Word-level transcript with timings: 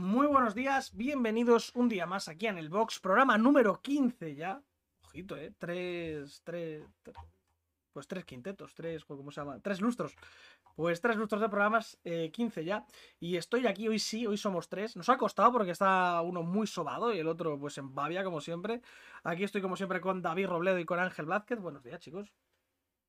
Muy 0.00 0.26
buenos 0.28 0.54
días, 0.54 0.96
bienvenidos 0.96 1.72
un 1.74 1.86
día 1.86 2.06
más 2.06 2.26
aquí 2.28 2.46
en 2.46 2.56
el 2.56 2.70
Box, 2.70 3.00
programa 3.00 3.36
número 3.36 3.82
15 3.82 4.34
ya. 4.34 4.62
Ojito, 5.04 5.36
¿eh? 5.36 5.52
Tres, 5.58 6.40
tres, 6.42 6.82
tres- 7.02 7.16
pues 7.92 8.08
tres 8.08 8.24
quintetos, 8.24 8.74
tres, 8.74 9.04
¿cómo 9.04 9.30
se 9.30 9.42
llama? 9.42 9.60
Tres 9.60 9.82
lustros. 9.82 10.16
Pues 10.74 11.02
tres 11.02 11.18
lustros 11.18 11.42
de 11.42 11.50
programas, 11.50 11.98
eh, 12.02 12.30
15 12.32 12.64
ya. 12.64 12.86
Y 13.18 13.36
estoy 13.36 13.66
aquí, 13.66 13.88
hoy 13.88 13.98
sí, 13.98 14.26
hoy 14.26 14.38
somos 14.38 14.70
tres. 14.70 14.96
Nos 14.96 15.10
ha 15.10 15.18
costado 15.18 15.52
porque 15.52 15.72
está 15.72 16.22
uno 16.22 16.42
muy 16.42 16.66
sobado 16.66 17.12
y 17.12 17.18
el 17.18 17.28
otro 17.28 17.58
pues 17.58 17.76
en 17.76 17.94
babia, 17.94 18.24
como 18.24 18.40
siempre. 18.40 18.80
Aquí 19.22 19.44
estoy 19.44 19.60
como 19.60 19.76
siempre 19.76 20.00
con 20.00 20.22
David 20.22 20.46
Robledo 20.46 20.78
y 20.78 20.86
con 20.86 20.98
Ángel 20.98 21.26
Blázquez. 21.26 21.60
Buenos 21.60 21.82
días, 21.82 22.00
chicos. 22.00 22.32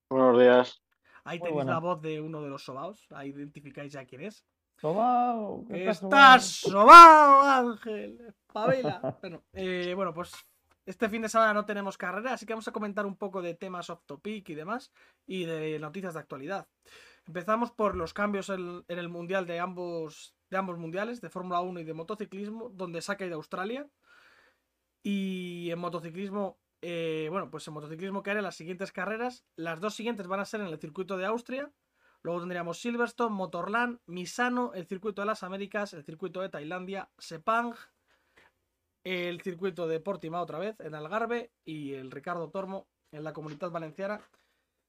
Buenos 0.10 0.38
días. 0.38 0.84
Ahí 1.24 1.40
Muy 1.40 1.48
tenéis 1.48 1.68
la 1.68 1.80
voz 1.80 2.02
de 2.02 2.20
uno 2.20 2.42
de 2.42 2.50
los 2.50 2.66
sobaos. 2.66 3.08
Ahí 3.12 3.30
identificáis 3.30 3.94
ya 3.94 4.04
quién 4.04 4.24
es. 4.24 4.44
Sobao, 4.82 5.64
¿qué 5.68 5.74
tal, 5.74 5.90
Estás 5.90 6.44
sobao? 6.44 7.44
Ángel. 7.44 8.20
Espabila. 8.28 9.16
bueno, 9.22 9.44
eh, 9.54 9.94
bueno, 9.96 10.12
pues 10.12 10.34
este 10.88 11.08
fin 11.08 11.22
de 11.22 11.30
semana 11.30 11.54
no 11.54 11.66
tenemos 11.66 12.00
carrera, 12.00 12.34
así 12.34 12.48
que 12.48 12.54
vamos 12.54 12.68
a 12.68 12.72
comentar 12.72 13.06
un 13.06 13.16
poco 13.16 13.44
de 13.44 13.54
temas 13.54 13.92
off 13.92 14.02
topic 14.08 14.50
y 14.50 14.56
demás, 14.56 14.92
y 15.28 15.46
de 15.46 15.78
noticias 15.78 16.16
de 16.16 16.22
actualidad. 16.22 16.68
Empezamos 17.28 17.70
por 17.70 17.96
los 17.96 18.16
cambios 18.16 18.50
en, 18.50 18.84
en 18.88 18.98
el 18.98 19.08
mundial 19.08 19.46
de 19.46 19.60
ambos, 19.60 20.34
de 20.50 20.58
ambos 20.58 20.80
mundiales, 20.80 21.22
de 21.22 21.30
Fórmula 21.30 21.62
1 21.62 21.82
y 21.82 21.84
de 21.84 21.94
motociclismo, 21.94 22.70
donde 22.70 23.04
se 23.04 23.12
ha 23.12 23.18
caído 23.18 23.36
Australia. 23.36 23.88
Y 25.04 25.70
en 25.70 25.78
motociclismo, 25.78 26.58
eh, 26.82 27.28
bueno, 27.30 27.52
pues 27.52 27.68
en 27.68 27.76
motociclismo 27.76 28.24
haré 28.26 28.42
las 28.42 28.56
siguientes 28.56 28.92
carreras. 28.92 29.46
Las 29.56 29.80
dos 29.80 29.94
siguientes 29.94 30.26
van 30.26 30.40
a 30.40 30.46
ser 30.46 30.62
en 30.62 30.68
el 30.68 30.80
circuito 30.80 31.18
de 31.18 31.28
Austria. 31.28 31.72
Luego 32.24 32.40
tendríamos 32.40 32.80
Silverstone, 32.80 33.36
Motorland, 33.36 34.00
Misano, 34.06 34.74
el 34.74 34.86
circuito 34.86 35.22
de 35.22 35.26
las 35.28 35.44
Américas, 35.44 35.94
el 35.94 36.04
circuito 36.04 36.42
de 36.42 36.50
Tailandia, 36.50 37.10
Sepang, 37.18 37.74
el 39.04 39.42
circuito 39.42 39.88
de 39.88 40.00
Portimao 40.00 40.44
otra 40.44 40.60
vez 40.60 40.80
en 40.80 40.94
Algarve 40.94 41.52
y 41.66 41.94
el 41.94 42.12
Ricardo 42.12 42.50
Tormo 42.50 42.88
en 43.12 43.24
la 43.24 43.34
Comunidad 43.34 43.72
Valenciana. 43.72 44.22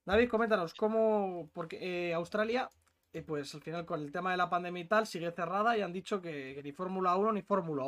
David, 0.05 0.29
coméntanos 0.29 0.73
cómo, 0.75 1.49
porque 1.53 2.09
eh, 2.09 2.13
Australia, 2.13 2.69
eh, 3.13 3.23
pues 3.23 3.55
al 3.55 3.61
final 3.61 3.85
con 3.85 4.01
el 4.01 4.11
tema 4.11 4.31
de 4.31 4.37
la 4.37 4.49
pandemia 4.49 4.83
y 4.83 4.87
tal, 4.87 5.07
sigue 5.07 5.31
cerrada 5.31 5.75
y 5.77 5.81
han 5.81 5.93
dicho 5.93 6.21
que, 6.21 6.53
que 6.55 6.61
ni 6.61 6.71
Fórmula 6.71 7.15
1 7.15 7.31
ni 7.31 7.41
Fórmula 7.41 7.83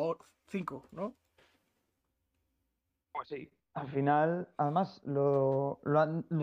5, 0.48 0.90
¿no? 0.92 1.16
Pues 3.12 3.28
sí. 3.28 3.50
Al 3.76 3.90
final, 3.90 4.48
además, 4.56 5.02
lo, 5.04 5.82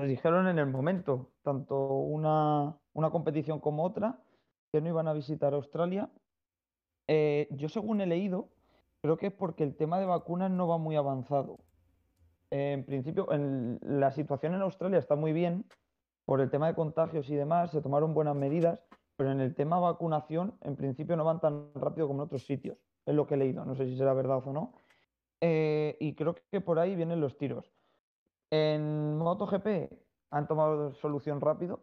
dijeron 0.06 0.48
en 0.48 0.58
el 0.58 0.66
momento, 0.66 1.30
tanto 1.42 1.86
una, 1.86 2.78
competición 3.10 3.58
como 3.58 3.84
otra, 3.84 4.20
que 4.70 4.82
no 4.82 4.90
iban 4.90 5.08
a 5.08 5.14
visitar 5.14 5.54
Australia. 5.54 6.10
Eh, 7.08 7.48
yo, 7.52 7.70
según 7.70 8.02
he 8.02 8.06
leído, 8.06 8.50
creo 9.00 9.16
que 9.16 9.28
es 9.28 9.32
porque 9.32 9.64
el 9.64 9.74
tema 9.76 9.98
de 9.98 10.04
vacunas 10.04 10.50
no 10.50 10.68
va 10.68 10.76
muy 10.76 10.94
avanzado. 10.94 11.58
En 12.50 12.84
principio, 12.84 13.26
la 13.80 14.10
situación 14.10 14.54
en 14.54 14.60
Australia 14.60 14.98
está 14.98 15.16
muy 15.16 15.32
bien 15.32 15.64
por 16.26 16.42
el 16.42 16.50
tema 16.50 16.66
de 16.66 16.74
contagios 16.74 17.30
y 17.30 17.34
demás, 17.34 17.70
se 17.70 17.80
tomaron 17.80 18.12
buenas 18.12 18.36
medidas, 18.36 18.78
pero 19.16 19.32
en 19.32 19.40
el 19.40 19.54
tema 19.54 19.80
vacunación, 19.80 20.54
en 20.60 20.76
principio 20.76 21.16
no 21.16 21.24
van 21.24 21.40
tan 21.40 21.72
rápido 21.74 22.08
como 22.08 22.20
en 22.20 22.26
otros 22.26 22.44
sitios. 22.44 22.76
Es 23.06 23.14
lo 23.14 23.26
que 23.26 23.34
he 23.34 23.38
leído, 23.38 23.64
no 23.64 23.74
sé 23.74 23.86
si 23.86 23.96
será 23.96 24.12
verdad 24.12 24.42
o 24.44 24.52
no. 24.52 24.74
Eh, 25.44 25.96
y 25.98 26.14
creo 26.14 26.36
que 26.52 26.60
por 26.60 26.78
ahí 26.78 26.94
vienen 26.94 27.20
los 27.20 27.36
tiros. 27.36 27.74
En 28.50 29.18
MotoGP 29.18 29.92
han 30.30 30.46
tomado 30.46 30.92
solución 30.92 31.40
rápido, 31.40 31.80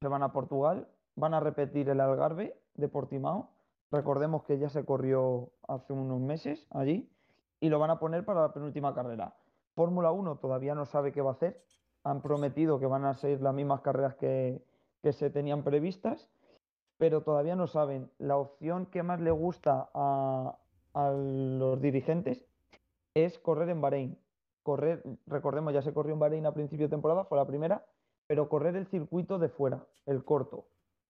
se 0.00 0.08
van 0.08 0.22
a 0.22 0.32
Portugal, 0.32 0.88
van 1.14 1.34
a 1.34 1.40
repetir 1.40 1.90
el 1.90 2.00
Algarve 2.00 2.58
de 2.74 2.88
Portimao. 2.88 3.50
Recordemos 3.90 4.44
que 4.44 4.58
ya 4.58 4.70
se 4.70 4.86
corrió 4.86 5.50
hace 5.68 5.92
unos 5.92 6.20
meses 6.20 6.66
allí 6.70 7.12
y 7.60 7.68
lo 7.68 7.78
van 7.78 7.90
a 7.90 7.98
poner 7.98 8.24
para 8.24 8.40
la 8.40 8.54
penúltima 8.54 8.94
carrera. 8.94 9.36
Fórmula 9.74 10.10
1 10.10 10.38
todavía 10.38 10.74
no 10.74 10.86
sabe 10.86 11.12
qué 11.12 11.20
va 11.20 11.30
a 11.30 11.34
hacer. 11.34 11.62
Han 12.04 12.22
prometido 12.22 12.80
que 12.80 12.86
van 12.86 13.04
a 13.04 13.12
ser 13.12 13.42
las 13.42 13.52
mismas 13.52 13.82
carreras 13.82 14.14
que, 14.14 14.64
que 15.02 15.12
se 15.12 15.28
tenían 15.28 15.64
previstas, 15.64 16.30
pero 16.96 17.22
todavía 17.22 17.56
no 17.56 17.66
saben. 17.66 18.10
La 18.16 18.38
opción 18.38 18.86
que 18.86 19.02
más 19.02 19.20
le 19.20 19.32
gusta 19.32 19.90
a, 19.92 20.56
a 20.94 21.10
los 21.10 21.78
dirigentes 21.78 22.46
es 23.14 23.38
correr 23.38 23.68
en 23.68 23.80
Bahrein. 23.80 24.18
Correr, 24.62 25.02
recordemos, 25.26 25.72
ya 25.72 25.82
se 25.82 25.92
corrió 25.92 26.14
en 26.14 26.20
Bahrein 26.20 26.46
a 26.46 26.54
principio 26.54 26.86
de 26.86 26.90
temporada, 26.90 27.24
fue 27.24 27.38
la 27.38 27.46
primera, 27.46 27.84
pero 28.26 28.48
correr 28.48 28.76
el 28.76 28.86
circuito 28.86 29.38
de 29.38 29.48
fuera, 29.48 29.84
el 30.06 30.24
corto. 30.24 30.66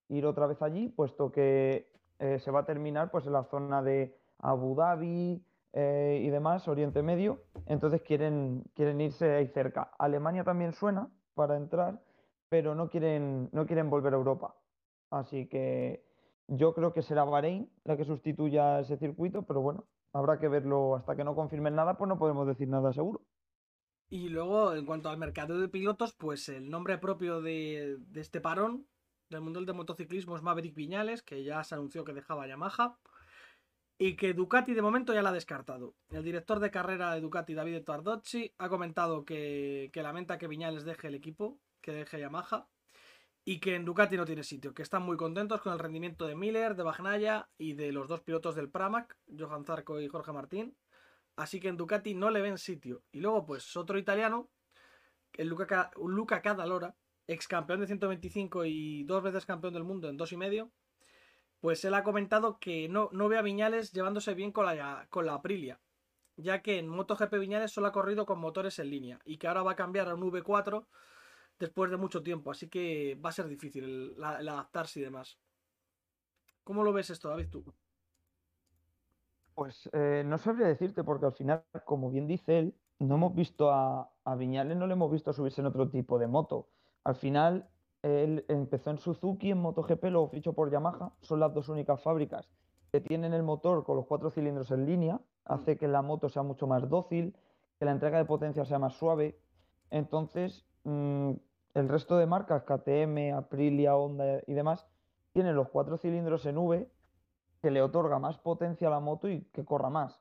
Ir 0.09 0.27
otra 0.27 0.47
vez 0.47 0.61
allí, 0.63 0.89
puesto 0.89 1.31
que 1.31 1.91
eh, 2.19 2.39
se 2.39 2.51
va 2.51 2.61
a 2.61 2.67
terminar 2.67 3.11
pues 3.11 3.27
en 3.27 3.33
la 3.33 3.45
zona 3.45 3.83
de 3.83 4.17
Abu 4.39 4.75
Dhabi 4.75 5.45
eh, 5.73 6.21
y 6.23 6.31
demás, 6.31 6.67
Oriente 6.69 7.03
Medio. 7.03 7.43
Entonces 7.67 8.03
quieren, 8.03 8.65
quieren 8.75 9.01
irse 9.01 9.31
ahí 9.35 9.49
cerca. 9.49 9.93
Alemania 9.99 10.45
también 10.45 10.73
suena 10.73 11.11
para 11.35 11.57
entrar, 11.57 12.01
pero 12.49 12.75
no 12.75 12.89
quieren, 12.89 13.49
no 13.53 13.67
quieren 13.67 13.91
volver 13.91 14.15
a 14.15 14.17
Europa. 14.17 14.55
Así 15.11 15.47
que 15.47 16.05
yo 16.49 16.75
creo 16.75 16.93
que 16.93 17.03
será 17.03 17.25
Bahrein 17.25 17.71
la 17.85 17.97
que 17.97 18.05
sustituya 18.05 18.81
ese 18.81 18.97
circuito, 18.97 19.43
pero 19.43 19.61
bueno, 19.61 19.85
habrá 20.13 20.39
que 20.39 20.49
verlo 20.49 20.97
hasta 20.97 21.17
que 21.17 21.25
no 21.25 21.35
confirmen 21.35 21.75
nada, 21.75 21.97
pues 21.97 22.09
no 22.09 22.19
podemos 22.19 22.47
decir 22.47 22.69
nada 22.69 22.93
seguro. 22.93 23.23
Y 24.13 24.29
luego, 24.29 24.75
en 24.75 24.85
cuanto 24.85 25.09
al 25.09 25.17
mercado 25.17 25.59
de 25.59 25.69
pilotos, 25.69 26.13
pues 26.13 26.49
el 26.51 26.69
nombre 26.69 26.99
propio 26.99 27.41
de, 27.41 27.99
este 28.15 28.43
parón 28.43 28.87
del 29.31 29.41
Mundial 29.41 29.65
de 29.65 29.73
Motociclismo 29.73 30.37
es 30.37 30.43
Maverick 30.43 30.75
Viñales, 30.75 31.23
que 31.23 31.43
ya 31.45 31.65
se 31.65 31.75
anunció 31.75 32.05
que 32.05 32.13
dejaba 32.13 32.47
Yamaha. 32.47 32.99
Y 33.99 34.17
que 34.17 34.35
Ducati 34.35 34.75
de 34.75 34.83
momento 34.83 35.15
ya 35.15 35.23
la 35.23 35.31
ha 35.31 35.33
descartado. 35.33 35.95
El 36.11 36.25
director 36.25 36.61
de 36.61 36.71
carrera 36.71 37.15
de 37.15 37.21
Ducati, 37.21 37.55
David 37.55 37.85
Tardocci, 37.85 38.53
ha 38.59 38.69
comentado 38.69 39.25
que, 39.25 39.91
que 39.93 40.03
lamenta 40.03 40.39
que 40.39 40.49
Viñales 40.49 40.85
deje 40.85 41.09
el 41.09 41.15
equipo, 41.15 41.59
que 41.81 41.93
deje 41.93 42.21
Yamaha. 42.21 42.69
Y 43.45 43.59
que 43.59 43.75
en 43.75 43.85
Ducati 43.85 44.17
no 44.17 44.25
tiene 44.25 44.45
sitio, 44.45 44.73
que 44.73 44.83
están 44.83 45.03
muy 45.03 45.17
contentos 45.17 45.61
con 45.61 45.73
el 45.73 45.79
rendimiento 45.79 46.27
de 46.27 46.37
Miller, 46.37 46.77
de 46.77 46.85
Bagnaia 46.85 47.49
y 47.59 47.75
de 47.75 47.91
los 47.91 48.09
dos 48.09 48.21
pilotos 48.21 48.55
del 48.55 48.71
Pramac, 48.71 49.17
Johan 49.37 49.65
Zarco 49.65 50.01
y 50.01 50.09
Jorge 50.09 50.33
Martín. 50.33 50.77
Así 51.35 51.59
que 51.59 51.69
en 51.69 51.77
Ducati 51.77 52.15
no 52.15 52.31
le 52.31 52.41
ven 52.41 52.59
sitio. 52.59 53.03
Y 53.11 53.21
luego, 53.21 53.45
pues, 53.45 53.77
otro 53.77 53.99
italiano, 53.99 54.49
Luca 55.39 56.43
Cadalora, 56.43 56.95
ex 57.27 57.49
campeón 57.49 57.81
de 57.81 57.87
125 57.87 58.65
y 58.65 59.05
dos 59.05 59.23
veces 59.23 59.47
campeón 59.47 59.75
del 59.75 59.85
mundo 59.85 60.09
en 60.09 60.17
dos 60.17 60.33
y 60.33 60.37
medio, 60.37 60.71
pues 61.61 61.85
él 61.85 61.95
ha 61.95 62.03
comentado 62.03 62.59
que 62.59 62.89
no, 62.89 63.09
no 63.13 63.29
ve 63.29 63.39
a 63.39 63.43
Viñales 63.43 63.93
llevándose 63.93 64.35
bien 64.35 64.53
con 64.53 64.67
la, 64.67 65.07
con 65.11 65.27
la 65.27 65.35
Aprilia, 65.35 65.81
ya 66.37 66.61
que 66.61 66.79
en 66.79 66.89
MotoGP 66.89 67.35
Viñales 67.35 67.71
solo 67.71 67.87
ha 67.87 67.93
corrido 67.93 68.27
con 68.27 68.41
motores 68.41 68.79
en 68.79 68.91
línea 68.91 69.21
y 69.25 69.39
que 69.39 69.47
ahora 69.47 69.63
va 69.63 69.73
a 69.73 69.77
cambiar 69.77 70.09
a 70.09 70.15
un 70.15 70.23
V4 70.23 70.87
después 71.63 71.93
de 71.93 71.97
mucho 71.97 72.25
tiempo, 72.25 72.51
así 72.51 72.69
que 72.69 73.19
va 73.25 73.29
a 73.29 73.33
ser 73.33 73.47
difícil 73.47 73.85
el, 73.85 74.25
adaptarse 74.25 74.99
y 74.99 75.03
demás. 75.05 75.39
¿Cómo 76.65 76.83
lo 76.83 76.93
ves 76.93 77.11
esto, 77.11 77.29
David, 77.29 77.51
tú? 77.51 77.65
Pues 79.55 79.89
eh, 79.93 80.25
no 80.27 80.39
sabría 80.39 80.67
decirte, 80.67 81.05
porque 81.05 81.27
al 81.27 81.33
final, 81.33 81.65
como 81.85 82.11
bien 82.11 82.27
dice 82.27 82.59
él, 82.59 82.75
no 82.99 83.15
hemos 83.15 83.35
visto 83.35 83.71
a, 83.71 84.11
Viñales, 84.37 84.77
no 84.77 84.89
le 84.89 84.95
hemos 84.95 85.11
visto 85.13 85.33
subirse 85.33 85.61
en 85.61 85.69
otro 85.69 85.89
tipo 85.89 86.19
de 86.19 86.27
moto. 86.27 86.69
Al 87.05 87.15
final, 87.15 87.69
él 88.03 88.45
empezó 88.49 88.91
en 88.91 88.99
Suzuki, 88.99 89.51
en 89.53 89.59
MotoGP, 89.59 90.05
luego 90.07 90.31
fichó 90.31 90.53
por 90.55 90.71
Yamaha. 90.71 91.13
Son 91.21 91.39
las 91.39 91.55
dos 91.55 91.69
únicas 91.69 92.03
fábricas 92.03 92.49
que 92.91 93.01
tienen 93.01 93.35
el 93.35 93.45
motor 93.45 93.85
con 93.85 93.97
los 93.97 94.07
cuatro 94.07 94.31
cilindros 94.31 94.73
en 94.73 94.85
línea. 94.85 95.21
Hace 95.45 95.77
que 95.77 95.87
la 95.87 96.03
moto 96.03 96.29
sea 96.29 96.43
mucho 96.43 96.67
más 96.67 96.89
dócil, 96.89 97.37
que 97.79 97.85
la 97.85 97.93
entrega 97.93 98.19
de 98.19 98.25
potencia 98.25 98.65
sea 98.65 98.81
más 98.81 98.95
suave. 98.95 99.39
Entonces, 99.91 100.67
mm, 100.85 101.33
el 101.75 101.89
resto 101.89 102.17
de 102.17 102.27
marcas, 102.27 102.65
KTM, 102.65 103.35
Aprilia, 103.35 103.97
Honda 103.97 104.41
y 104.47 104.53
demás, 104.53 104.87
tienen 105.33 105.57
los 105.57 105.69
cuatro 105.69 105.97
cilindros 105.97 106.45
en 106.47 106.59
V 106.59 106.91
que 107.61 107.71
le 107.71 107.83
otorga 107.83 108.19
más 108.19 108.39
potencia 108.39 108.89
a 108.89 108.91
la 108.91 109.01
moto 109.01 109.29
y 109.29 109.43
que 109.53 109.65
corra 109.65 109.89
más. 109.89 110.21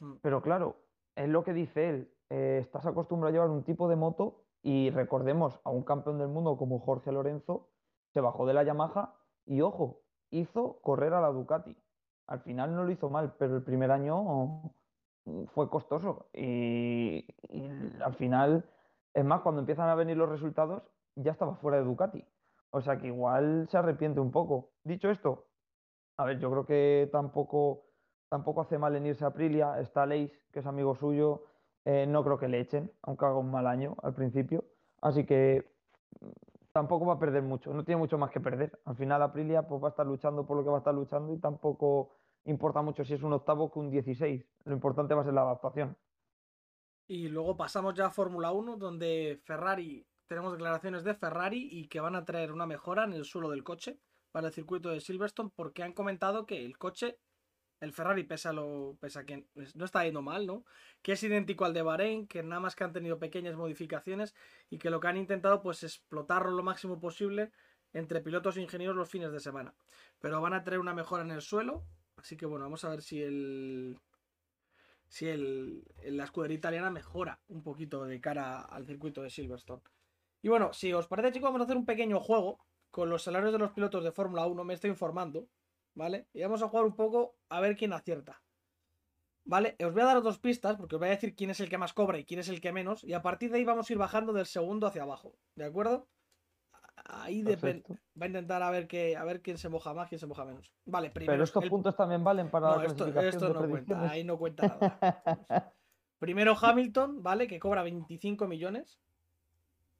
Mm. 0.00 0.14
Pero 0.22 0.42
claro, 0.42 0.76
es 1.16 1.28
lo 1.28 1.42
que 1.42 1.52
dice 1.52 1.88
él, 1.88 2.14
eh, 2.30 2.58
estás 2.60 2.86
acostumbrado 2.86 3.30
a 3.30 3.32
llevar 3.32 3.50
un 3.50 3.64
tipo 3.64 3.88
de 3.88 3.96
moto 3.96 4.44
y 4.62 4.90
recordemos 4.90 5.60
a 5.64 5.70
un 5.70 5.82
campeón 5.82 6.18
del 6.18 6.28
mundo 6.28 6.56
como 6.56 6.78
Jorge 6.80 7.12
Lorenzo, 7.12 7.68
se 8.12 8.20
bajó 8.20 8.46
de 8.46 8.54
la 8.54 8.62
Yamaha 8.62 9.14
y 9.46 9.60
ojo, 9.60 10.02
hizo 10.30 10.80
correr 10.80 11.14
a 11.14 11.20
la 11.20 11.28
Ducati. 11.28 11.76
Al 12.26 12.40
final 12.40 12.74
no 12.74 12.84
lo 12.84 12.90
hizo 12.90 13.10
mal, 13.10 13.34
pero 13.38 13.56
el 13.56 13.62
primer 13.62 13.90
año 13.90 14.72
mm, 15.24 15.44
fue 15.54 15.68
costoso 15.68 16.26
y, 16.32 17.26
y 17.48 17.70
al 18.02 18.14
final, 18.14 18.64
es 19.14 19.24
más, 19.24 19.40
cuando 19.42 19.60
empiezan 19.60 19.88
a 19.88 19.94
venir 19.94 20.16
los 20.16 20.28
resultados, 20.28 20.82
ya 21.16 21.32
estaba 21.32 21.54
fuera 21.56 21.78
de 21.78 21.84
Ducati. 21.84 22.24
O 22.70 22.80
sea 22.80 22.98
que 22.98 23.06
igual 23.06 23.68
se 23.70 23.78
arrepiente 23.78 24.20
un 24.20 24.32
poco. 24.32 24.72
Dicho 24.82 25.08
esto, 25.10 25.46
a 26.16 26.24
ver, 26.24 26.38
yo 26.40 26.50
creo 26.50 26.66
que 26.66 27.08
tampoco, 27.12 27.84
tampoco 28.28 28.62
hace 28.62 28.78
mal 28.78 28.96
en 28.96 29.06
irse 29.06 29.24
a 29.24 29.28
Aprilia. 29.28 29.80
Está 29.80 30.06
Leis, 30.06 30.32
que 30.52 30.60
es 30.60 30.66
amigo 30.66 30.94
suyo. 30.96 31.44
eh, 31.84 32.06
no 32.06 32.24
creo 32.24 32.38
que 32.38 32.48
le 32.48 32.60
echen, 32.60 32.90
aunque 33.02 33.24
haga 33.26 33.38
un 33.38 33.50
mal 33.50 33.66
año 33.66 33.94
al 34.02 34.14
principio. 34.14 34.64
Así 35.02 35.24
que 35.26 35.64
mm, 36.20 36.26
tampoco 36.72 37.06
va 37.06 37.14
a 37.14 37.18
perder 37.18 37.42
mucho. 37.42 37.72
No 37.74 37.84
tiene 37.84 37.98
mucho 38.00 38.18
más 38.18 38.30
que 38.30 38.40
perder. 38.40 38.80
Al 38.86 38.96
final 38.96 39.22
Aprilia 39.22 39.62
pues, 39.68 39.82
va 39.82 39.88
a 39.88 39.90
estar 39.90 40.06
luchando 40.06 40.46
por 40.46 40.56
lo 40.56 40.64
que 40.64 40.70
va 40.70 40.76
a 40.76 40.78
estar 40.78 40.94
luchando 40.94 41.32
y 41.32 41.38
tampoco 41.38 42.10
importa 42.44 42.82
mucho 42.82 43.04
si 43.04 43.14
es 43.14 43.22
un 43.22 43.32
octavo 43.34 43.70
que 43.72 43.78
un 43.78 43.90
16. 43.90 44.44
Lo 44.64 44.74
importante 44.74 45.14
va 45.14 45.22
a 45.22 45.24
ser 45.24 45.34
la 45.34 45.42
adaptación. 45.42 45.96
Y 47.06 47.28
luego 47.28 47.56
pasamos 47.56 47.94
ya 47.94 48.06
a 48.06 48.10
Fórmula 48.10 48.52
1, 48.52 48.76
donde 48.76 49.40
Ferrari, 49.44 50.06
tenemos 50.26 50.52
declaraciones 50.52 51.04
de 51.04 51.14
Ferrari 51.14 51.68
y 51.70 51.88
que 51.88 52.00
van 52.00 52.16
a 52.16 52.24
traer 52.24 52.50
una 52.50 52.66
mejora 52.66 53.04
en 53.04 53.12
el 53.12 53.24
suelo 53.24 53.50
del 53.50 53.62
coche 53.62 53.98
para 54.32 54.48
el 54.48 54.52
circuito 54.52 54.88
de 54.88 55.00
Silverstone, 55.00 55.50
porque 55.54 55.82
han 55.82 55.92
comentado 55.92 56.46
que 56.46 56.64
el 56.64 56.78
coche, 56.78 57.18
el 57.80 57.92
Ferrari, 57.92 58.24
pese 58.24 58.48
a, 58.48 58.52
lo, 58.52 58.96
pese 59.00 59.24
que 59.26 59.46
no 59.74 59.84
está 59.84 60.04
yendo 60.04 60.22
mal, 60.22 60.46
¿no? 60.46 60.64
Que 61.02 61.12
es 61.12 61.22
idéntico 61.22 61.66
al 61.66 61.74
de 61.74 61.82
Bahrein, 61.82 62.26
que 62.26 62.42
nada 62.42 62.60
más 62.60 62.74
que 62.74 62.84
han 62.84 62.92
tenido 62.92 63.18
pequeñas 63.18 63.54
modificaciones 63.54 64.34
y 64.70 64.78
que 64.78 64.90
lo 64.90 64.98
que 64.98 65.08
han 65.08 65.18
intentado 65.18 65.62
pues 65.62 65.82
es 65.82 65.96
explotarlo 65.96 66.50
lo 66.52 66.62
máximo 66.62 66.98
posible 66.98 67.52
entre 67.92 68.22
pilotos 68.22 68.56
e 68.56 68.62
ingenieros 68.62 68.96
los 68.96 69.10
fines 69.10 69.30
de 69.30 69.40
semana. 69.40 69.74
Pero 70.20 70.40
van 70.40 70.54
a 70.54 70.64
traer 70.64 70.80
una 70.80 70.94
mejora 70.94 71.22
en 71.22 71.30
el 71.30 71.42
suelo, 71.42 71.84
así 72.16 72.36
que 72.36 72.46
bueno, 72.46 72.64
vamos 72.64 72.84
a 72.84 72.88
ver 72.88 73.02
si 73.02 73.22
el, 73.22 73.98
si 75.14 75.28
el, 75.28 75.84
la 76.06 76.24
escudería 76.24 76.56
italiana 76.56 76.90
mejora 76.90 77.40
un 77.46 77.62
poquito 77.62 78.04
de 78.04 78.20
cara 78.20 78.62
al 78.62 78.84
circuito 78.84 79.22
de 79.22 79.30
Silverstone. 79.30 79.80
Y 80.42 80.48
bueno, 80.48 80.72
si 80.72 80.92
os 80.92 81.06
parece, 81.06 81.30
chicos, 81.30 81.46
vamos 81.50 81.60
a 81.60 81.64
hacer 81.66 81.76
un 81.76 81.86
pequeño 81.86 82.18
juego 82.18 82.58
con 82.90 83.08
los 83.10 83.22
salarios 83.22 83.52
de 83.52 83.60
los 83.60 83.70
pilotos 83.70 84.02
de 84.02 84.10
Fórmula 84.10 84.44
1. 84.44 84.64
Me 84.64 84.74
estoy 84.74 84.90
informando, 84.90 85.46
¿vale? 85.94 86.26
Y 86.32 86.42
vamos 86.42 86.62
a 86.62 86.68
jugar 86.68 86.84
un 86.84 86.96
poco 86.96 87.36
a 87.48 87.60
ver 87.60 87.76
quién 87.76 87.92
acierta. 87.92 88.42
¿Vale? 89.44 89.76
Os 89.84 89.92
voy 89.92 90.02
a 90.02 90.06
dar 90.06 90.20
dos 90.20 90.40
pistas 90.40 90.74
porque 90.74 90.96
os 90.96 90.98
voy 90.98 91.10
a 91.10 91.12
decir 91.12 91.36
quién 91.36 91.50
es 91.50 91.60
el 91.60 91.68
que 91.68 91.78
más 91.78 91.92
cobra 91.92 92.18
y 92.18 92.24
quién 92.24 92.40
es 92.40 92.48
el 92.48 92.60
que 92.60 92.72
menos. 92.72 93.04
Y 93.04 93.12
a 93.12 93.22
partir 93.22 93.52
de 93.52 93.58
ahí 93.58 93.64
vamos 93.64 93.88
a 93.88 93.92
ir 93.92 93.98
bajando 94.00 94.32
del 94.32 94.46
segundo 94.46 94.88
hacia 94.88 95.04
abajo. 95.04 95.38
¿De 95.54 95.64
acuerdo? 95.64 96.08
Ahí 96.96 97.42
depende. 97.42 97.84
Va 98.20 98.24
a 98.24 98.26
intentar 98.26 98.62
a 98.62 98.70
ver, 98.70 98.86
que, 98.86 99.16
a 99.16 99.24
ver 99.24 99.42
quién 99.42 99.58
se 99.58 99.68
moja 99.68 99.92
más, 99.94 100.08
quién 100.08 100.18
se 100.18 100.26
moja 100.26 100.44
menos. 100.44 100.72
Vale, 100.86 101.10
primero. 101.10 101.32
Pero 101.32 101.44
estos 101.44 101.64
puntos 101.66 101.96
también 101.96 102.22
valen 102.22 102.50
para 102.50 102.76
no, 102.76 102.82
esto, 102.82 103.06
esto 103.20 103.52
no 103.52 103.68
cuenta, 103.68 104.10
ahí 104.10 104.24
no 104.24 104.38
cuenta 104.38 104.68
nada. 104.68 105.72
primero 106.18 106.56
Hamilton, 106.60 107.22
¿vale? 107.22 107.46
Que 107.46 107.58
cobra 107.58 107.82
25 107.82 108.46
millones. 108.46 108.98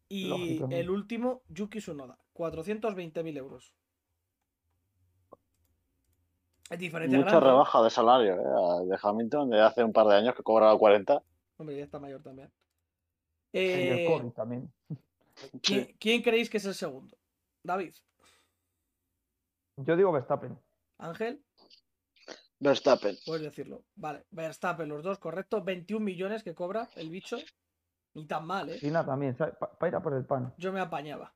Y 0.08 0.62
el 0.70 0.90
último, 0.90 1.42
Yuki 1.48 1.80
Tsunoda, 1.80 2.18
420.000 2.34 3.36
euros. 3.36 3.74
Es 6.70 6.78
diferencia 6.78 7.18
Mucha 7.18 7.40
rebaja 7.40 7.82
de 7.82 7.90
salario 7.90 8.34
¿eh? 8.34 8.86
de 8.86 8.98
Hamilton 9.02 9.50
de 9.50 9.60
hace 9.60 9.84
un 9.84 9.92
par 9.92 10.06
de 10.06 10.14
años 10.14 10.34
que 10.34 10.42
cobraba 10.42 10.78
40. 10.78 11.22
Hombre, 11.58 11.76
ya 11.76 11.84
está 11.84 11.98
mayor 11.98 12.22
también. 12.22 12.50
Eh... 13.52 14.06
el 14.06 14.32
también. 14.32 14.72
¿Quién, 15.62 16.22
creéis 16.22 16.48
que 16.48 16.58
es 16.58 16.64
el 16.64 16.74
segundo? 16.74 17.16
David. 17.62 17.94
Yo 19.76 19.96
digo 19.96 20.12
Verstappen. 20.12 20.58
Ángel. 20.98 21.44
Verstappen. 22.60 23.16
Puedes 23.26 23.42
decirlo. 23.42 23.84
Vale, 23.96 24.24
Verstappen, 24.30 24.88
los 24.88 25.02
dos, 25.02 25.18
correcto. 25.18 25.62
21 25.62 26.04
millones 26.04 26.42
que 26.42 26.54
cobra 26.54 26.88
el 26.96 27.10
bicho. 27.10 27.38
Ni 28.14 28.26
tan 28.26 28.46
mal, 28.46 28.70
¿eh? 28.70 28.78
nada 28.90 29.06
también, 29.06 29.36
para 29.36 29.88
ir 29.88 29.94
a 29.96 30.00
por 30.00 30.14
el 30.14 30.24
pan. 30.24 30.54
Yo 30.56 30.72
me 30.72 30.78
apañaba. 30.78 31.34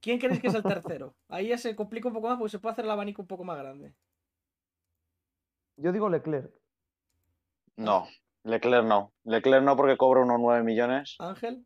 ¿Quién 0.00 0.18
creéis 0.18 0.40
que 0.40 0.48
es 0.48 0.54
el 0.54 0.62
tercero? 0.62 1.16
Ahí 1.28 1.48
ya 1.48 1.58
se 1.58 1.74
complica 1.74 2.08
un 2.08 2.14
poco 2.14 2.28
más 2.28 2.38
porque 2.38 2.50
se 2.50 2.58
puede 2.58 2.74
hacer 2.74 2.84
el 2.84 2.90
abanico 2.90 3.22
un 3.22 3.28
poco 3.28 3.44
más 3.44 3.58
grande. 3.58 3.94
Yo 5.76 5.90
digo 5.90 6.10
Leclerc. 6.10 6.52
No, 7.76 8.06
Leclerc 8.44 8.84
no. 8.84 9.12
Leclerc 9.24 9.64
no 9.64 9.76
porque 9.76 9.96
cobra 9.96 10.20
unos 10.20 10.38
9 10.38 10.64
millones. 10.64 11.16
Ángel. 11.18 11.64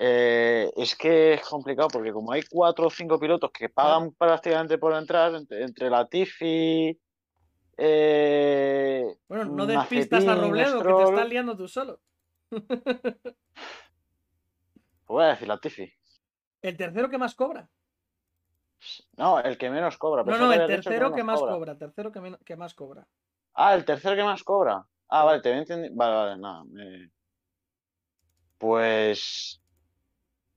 Eh, 0.00 0.70
es 0.76 0.94
que 0.94 1.34
es 1.34 1.42
complicado 1.42 1.88
porque 1.88 2.12
como 2.12 2.30
hay 2.30 2.42
cuatro 2.48 2.86
o 2.86 2.90
cinco 2.90 3.18
pilotos 3.18 3.50
que 3.50 3.68
pagan 3.68 4.12
prácticamente 4.12 4.78
por 4.78 4.94
entrar, 4.94 5.34
entre, 5.34 5.90
la 5.90 6.08
Tifi... 6.08 6.96
Eh, 7.76 9.04
bueno, 9.28 9.44
no 9.46 9.66
despistas 9.66 10.26
a 10.26 10.36
Robledo, 10.36 10.82
que 10.82 10.92
te 10.92 11.02
estás 11.02 11.28
liando 11.28 11.56
tú 11.56 11.66
solo. 11.66 12.00
Voy 15.06 15.24
a 15.24 15.28
decir 15.28 15.48
la 15.48 15.58
Tifi. 15.58 15.92
¿El 16.62 16.76
tercero 16.76 17.08
que 17.08 17.18
más 17.18 17.34
cobra? 17.34 17.68
No, 19.16 19.40
el 19.40 19.58
que 19.58 19.70
menos 19.70 19.98
cobra. 19.98 20.22
No, 20.22 20.38
no, 20.38 20.52
el 20.52 20.66
tercero 20.66 21.12
que, 21.12 21.24
más 21.24 21.40
cobra. 21.40 21.76
tercero 21.76 22.12
que, 22.12 22.36
que, 22.44 22.56
más 22.56 22.74
cobra. 22.74 23.08
Ah, 23.54 23.74
el 23.74 23.84
tercero 23.84 24.14
que 24.14 24.22
más 24.22 24.44
cobra. 24.44 24.86
Ah, 25.08 25.24
vale, 25.24 25.40
te 25.40 25.48
voy 25.48 25.58
a 25.58 25.60
entender. 25.62 25.90
Vale, 25.94 26.14
vale, 26.14 26.36
nada. 26.40 26.64
Pues 28.58 29.60
Mm, 29.67 29.67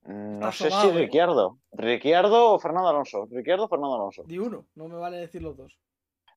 no 0.04 0.52
sé 0.52 0.70
si 0.70 0.88
¿eh? 0.88 0.92
Ricciardo. 0.92 1.58
¿Ricciardo 1.72 2.52
o 2.52 2.58
Fernando 2.58 2.88
Alonso? 2.88 3.26
¿Ricciardo 3.30 3.64
o 3.64 3.68
Fernando 3.68 3.94
Alonso? 3.94 4.24
Di 4.26 4.38
uno, 4.38 4.66
no 4.74 4.88
me 4.88 4.96
vale 4.96 5.18
decir 5.18 5.42
los 5.42 5.56
dos. 5.56 5.78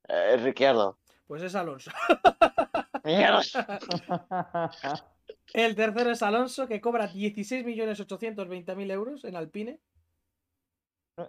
Eh, 0.08 0.38
Ricciardo. 0.38 0.98
Pues 1.28 1.42
es 1.42 1.56
Alonso. 1.56 1.92
Mierda. 3.04 3.42
El 5.54 5.76
tercero 5.76 6.12
es 6.12 6.22
Alonso, 6.22 6.68
que 6.68 6.82
cobra 6.82 7.10
16.820.000 7.10 8.92
euros 8.92 9.24
en 9.24 9.36
Alpine. 9.36 9.80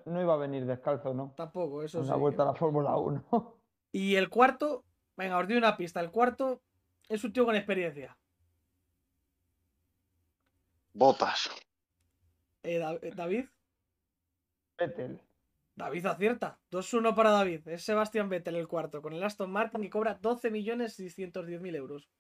No, 0.05 0.21
iba 0.21 0.35
a 0.35 0.39
venir 0.39 0.67
descalzo, 0.67 1.15
¿no? 1.15 1.33
Tampoco, 1.37 1.83
eso 1.83 2.01
Una 2.01 2.17
vuelta 2.17 2.43
a 2.43 2.47
la 2.47 2.55
Fórmula 2.55 2.97
1. 2.97 3.25
Y 3.93 4.17
el 4.17 4.29
cuarto, 4.29 4.85
venga, 5.17 5.39
os 5.39 5.49
doy 5.49 5.57
una 5.57 5.77
pista. 5.77 6.01
El 6.01 6.11
cuarto 6.11 6.61
es 7.09 7.25
un 7.25 7.33
tío 7.33 7.47
con 7.47 7.57
experiencia. 7.57 8.19
Botas. 10.93 11.49
Eh, 12.67 12.99
eh, 13.03 13.13
David. 13.15 13.45
Vettel. 14.79 15.21
David 15.77 16.07
acierta. 16.07 16.59
2-1 16.73 17.15
para 17.15 17.31
David. 17.31 17.69
Es 17.69 17.85
Sebastián 17.85 18.29
Vettel 18.29 18.57
el 18.57 18.67
cuarto, 18.67 19.03
con 19.03 19.13
el 19.13 19.23
Aston 19.23 19.51
Martin 19.51 19.85
y 19.85 19.91
cobra 19.91 20.21
12.610.000 20.21 21.77
euros. 21.77 22.11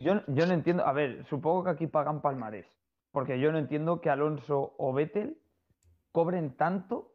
Yo, 0.00 0.22
yo 0.26 0.46
no 0.46 0.52
entiendo. 0.52 0.84
A 0.86 0.92
ver, 0.92 1.24
supongo 1.26 1.64
que 1.64 1.70
aquí 1.70 1.86
pagan 1.86 2.20
palmarés. 2.20 2.66
Porque 3.10 3.40
yo 3.40 3.50
no 3.50 3.58
entiendo 3.58 4.00
que 4.00 4.10
Alonso 4.10 4.74
o 4.76 4.92
Vettel 4.92 5.38
cobren 6.12 6.56
tanto 6.56 7.14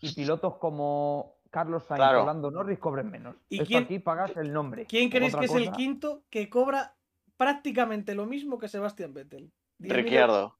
y 0.00 0.14
pilotos 0.14 0.56
como 0.56 1.40
Carlos 1.50 1.84
Sainz 1.84 2.02
o 2.02 2.24
Lando 2.24 2.50
Norris 2.50 2.78
cobren 2.78 3.10
menos. 3.10 3.36
¿Y 3.48 3.60
quién, 3.60 3.84
aquí 3.84 3.98
pagas 3.98 4.34
el 4.36 4.52
nombre. 4.52 4.86
¿Quién 4.86 5.10
creéis 5.10 5.36
que 5.36 5.44
es 5.44 5.54
el 5.54 5.70
quinto 5.72 6.22
que 6.30 6.48
cobra 6.48 6.96
prácticamente 7.36 8.14
lo 8.14 8.24
mismo 8.24 8.58
que 8.58 8.68
Sebastián 8.68 9.12
Vettel? 9.12 9.52
Ricciardo. 9.78 10.56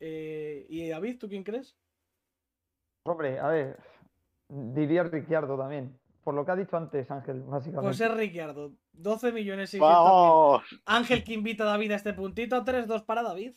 Eh, 0.00 0.66
¿Y 0.68 0.88
David, 0.88 1.18
tú 1.18 1.28
quién 1.28 1.44
crees? 1.44 1.76
Hombre, 3.04 3.38
a 3.38 3.48
ver, 3.48 3.78
diría 4.48 5.02
Ricciardo 5.02 5.56
también. 5.56 5.98
Por 6.22 6.34
lo 6.34 6.44
que 6.44 6.52
ha 6.52 6.56
dicho 6.56 6.76
antes 6.76 7.10
Ángel, 7.10 7.42
básicamente. 7.42 7.86
Pues 7.86 8.00
es 8.00 8.14
Ricciardo. 8.14 8.72
12 8.92 9.32
millones 9.32 9.72
y 9.74 9.80
Ángel 10.84 11.24
que 11.24 11.32
invita 11.32 11.64
a 11.64 11.68
David 11.68 11.92
a 11.92 11.96
este 11.96 12.12
puntito. 12.12 12.64
3-2 12.64 13.04
para 13.06 13.22
David. 13.22 13.54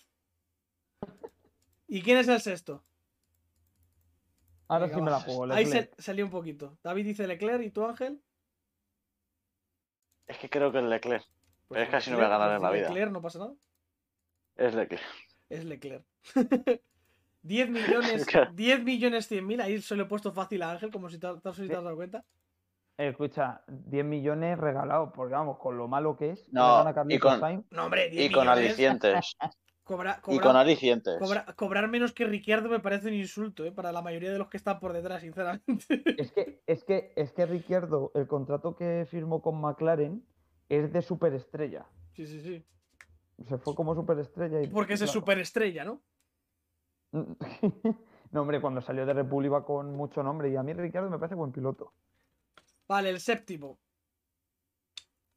¿Y 1.87 2.01
quién 2.01 2.17
es 2.17 2.27
el 2.27 2.39
sexto? 2.39 2.83
Ahora 4.67 4.87
sí 4.87 5.01
me 5.01 5.11
la 5.11 5.19
juego. 5.19 5.51
Ahí 5.51 5.65
se, 5.65 5.91
salió 5.97 6.23
un 6.23 6.31
poquito. 6.31 6.77
David 6.81 7.05
dice 7.05 7.27
Leclerc 7.27 7.63
y 7.63 7.71
tú, 7.71 7.83
Ángel. 7.83 8.21
Es 10.27 10.37
que 10.37 10.49
creo 10.49 10.71
que 10.71 10.77
es 10.77 10.85
Leclerc. 10.85 11.25
Pues 11.67 11.77
pero 11.77 11.83
es 11.83 11.89
que 11.89 11.95
así 11.97 12.09
no 12.11 12.17
voy 12.17 12.25
a 12.25 12.29
ganar 12.29 12.55
en 12.55 12.61
la 12.61 12.71
vida. 12.71 12.87
Leclerc 12.87 13.11
no 13.11 13.21
pasa 13.21 13.39
nada. 13.39 13.53
Es 14.55 14.73
Leclerc 14.73 15.03
es 15.51 15.65
Leclerc. 15.65 16.05
10 17.43 17.69
millones, 17.69 18.27
10 18.53 18.83
millones 18.83 19.27
100 19.27 19.47
mil, 19.47 19.61
ahí 19.61 19.81
se 19.81 19.95
lo 19.95 20.03
he 20.03 20.05
puesto 20.05 20.31
fácil 20.31 20.61
a 20.61 20.71
Ángel, 20.71 20.91
como 20.91 21.09
si 21.09 21.19
te, 21.19 21.27
has 21.27 21.67
dado 21.67 21.95
cuenta. 21.95 22.23
Escucha, 22.97 23.63
10 23.67 24.05
millones 24.05 24.59
regalados, 24.59 25.11
porque 25.15 25.33
vamos, 25.33 25.57
con 25.57 25.77
lo 25.77 25.87
malo 25.87 26.15
que 26.15 26.31
es. 26.31 26.47
No, 26.53 26.85
y 27.07 27.17
con, 27.17 27.65
y 28.11 28.31
con 28.31 28.47
alicientes. 28.47 29.35
y 30.27 30.39
con 30.39 30.55
alicientes. 30.55 31.19
cobrar 31.55 31.87
menos 31.87 32.13
que 32.13 32.25
Ricciardo 32.25 32.69
me 32.69 32.79
parece 32.79 33.07
un 33.07 33.15
insulto, 33.15 33.65
¿eh? 33.65 33.71
para 33.71 33.91
la 33.91 34.03
mayoría 34.03 34.31
de 34.31 34.37
los 34.37 34.49
que 34.49 34.57
están 34.57 34.79
por 34.79 34.93
detrás, 34.93 35.21
sinceramente. 35.21 35.65
Es 36.17 36.31
que, 36.31 36.61
es 36.67 36.83
que, 36.83 37.13
es 37.15 37.31
que 37.31 37.45
Ricciardo, 37.47 38.11
el 38.13 38.27
contrato 38.27 38.75
que 38.75 39.07
firmó 39.09 39.41
con 39.41 39.59
McLaren 39.59 40.23
es 40.69 40.93
de 40.93 41.01
superestrella. 41.01 41.87
Sí, 42.13 42.27
sí, 42.27 42.39
sí 42.41 42.63
se 43.47 43.57
fue 43.57 43.75
como 43.75 43.95
superestrella. 43.95 44.61
Y, 44.61 44.67
Porque 44.67 44.93
es 44.93 44.99
superestrella, 44.99 45.83
¿no? 45.83 46.01
no, 48.31 48.41
hombre, 48.41 48.61
cuando 48.61 48.81
salió 48.81 49.05
de 49.05 49.45
iba 49.45 49.65
con 49.65 49.95
mucho 49.95 50.23
nombre 50.23 50.49
y 50.49 50.55
a 50.55 50.63
mí 50.63 50.73
Ricardo 50.73 51.09
me 51.09 51.17
parece 51.17 51.35
buen 51.35 51.51
piloto. 51.51 51.93
Vale, 52.87 53.09
el 53.09 53.19
séptimo. 53.19 53.79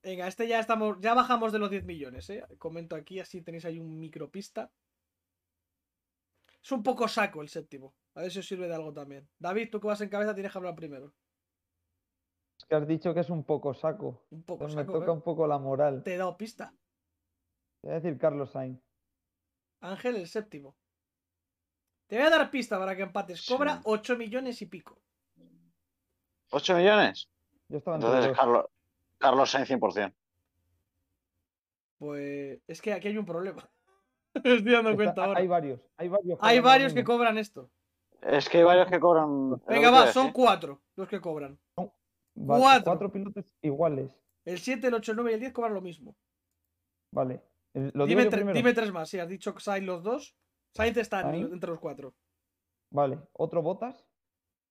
Venga, 0.02 0.26
este 0.28 0.46
ya 0.46 0.60
estamos, 0.60 0.98
ya 1.00 1.14
bajamos 1.14 1.52
de 1.52 1.58
los 1.58 1.70
10 1.70 1.84
millones, 1.84 2.28
¿eh? 2.28 2.44
Comento 2.58 2.94
aquí, 2.94 3.20
así 3.20 3.40
tenéis 3.40 3.64
ahí 3.64 3.78
un 3.78 3.98
micropista. 3.98 4.70
Es 6.62 6.72
un 6.72 6.82
poco 6.82 7.08
saco 7.08 7.42
el 7.42 7.48
séptimo. 7.48 7.94
A 8.14 8.22
ver 8.22 8.30
si 8.30 8.38
os 8.38 8.46
sirve 8.46 8.68
de 8.68 8.74
algo 8.74 8.92
también. 8.92 9.28
David, 9.38 9.70
tú 9.70 9.80
que 9.80 9.86
vas 9.86 10.00
en 10.00 10.08
cabeza 10.08 10.34
tienes 10.34 10.52
que 10.52 10.58
hablar 10.58 10.74
primero. 10.74 11.12
Es 12.58 12.64
que 12.66 12.74
has 12.74 12.86
dicho 12.86 13.12
que 13.12 13.20
es 13.20 13.30
un 13.30 13.44
poco 13.44 13.74
saco. 13.74 14.26
Un 14.30 14.42
poco 14.42 14.68
saco. 14.68 14.92
Me 14.92 14.98
toca 14.98 15.10
¿eh? 15.10 15.14
un 15.14 15.22
poco 15.22 15.46
la 15.46 15.58
moral. 15.58 16.02
Te 16.02 16.14
he 16.14 16.18
dado 16.18 16.36
pista. 16.36 16.74
Te 17.80 17.88
voy 17.88 17.96
a 17.96 18.00
decir 18.00 18.18
Carlos 18.18 18.50
Sainz. 18.50 18.80
Ángel, 19.80 20.16
el 20.16 20.26
séptimo. 20.26 20.76
Te 22.06 22.16
voy 22.16 22.26
a 22.26 22.30
dar 22.30 22.50
pista 22.50 22.78
para 22.78 22.94
que 22.94 23.02
empates. 23.02 23.46
Cobra 23.46 23.80
8 23.84 24.16
millones 24.16 24.61
y 24.62 24.66
pico. 24.66 24.99
¿8 26.50 26.76
millones? 26.76 27.28
Yo 27.68 27.78
estaba 27.78 27.96
Entonces, 27.96 28.37
Carlos, 28.37 28.66
Carlos 29.18 29.50
Sainz 29.50 29.68
100%. 29.70 30.14
Pues 31.99 32.61
es 32.66 32.82
que 32.82 32.92
aquí 32.92 33.08
hay 33.08 33.16
un 33.16 33.25
problema. 33.25 33.68
Me 34.44 34.56
estoy 34.56 34.73
dando 34.73 34.90
Está- 34.90 34.96
cuenta 35.04 35.25
ahora. 35.25 35.40
hay 35.40 35.46
varios, 35.46 35.80
hay 35.96 36.08
varios. 36.08 36.38
Hay 36.42 36.61
varios 36.61 36.92
que 36.92 37.04
cobran 37.04 37.38
esto. 37.38 37.70
Es 38.20 38.49
que 38.49 38.58
hay 38.58 38.64
varios 38.64 38.88
que 38.88 38.99
cobran. 39.00 39.50
Venga, 39.66 39.90
va, 39.90 40.12
son 40.12 40.32
cuatro 40.32 40.82
los 40.96 41.08
que 41.08 41.20
cobran. 41.20 41.58
Vale, 41.76 42.61
cuatro. 42.61 42.84
cuatro 42.84 43.12
pilotos 43.12 43.44
iguales. 43.62 44.11
El 44.44 44.58
7, 44.58 44.88
el 44.88 44.94
8, 44.94 45.12
el 45.12 45.16
9 45.16 45.30
y 45.30 45.34
el 45.34 45.40
10 45.40 45.52
cobran 45.52 45.73
lo 45.75 45.80
mismo. 45.80 46.14
Vale. 47.12 47.40
El- 47.73 47.90
Lo 47.94 48.06
digo 48.06 48.20
Dime, 48.20 48.25
yo 48.25 48.30
tre- 48.30 48.52
dime 48.52 48.75
tres 48.75 48.92
más. 48.92 49.08
Si 49.08 49.18
has 49.18 49.28
dicho 49.28 49.54
Sainz 49.58 49.87
los 49.87 50.02
dos. 50.02 50.34
Sainz 50.74 50.96
está 50.96 51.34
entre 51.34 51.70
los 51.70 51.80
cuatro. 51.80 52.14
Vale. 52.90 53.18
¿Otro 53.32 53.62
botas? 53.62 54.04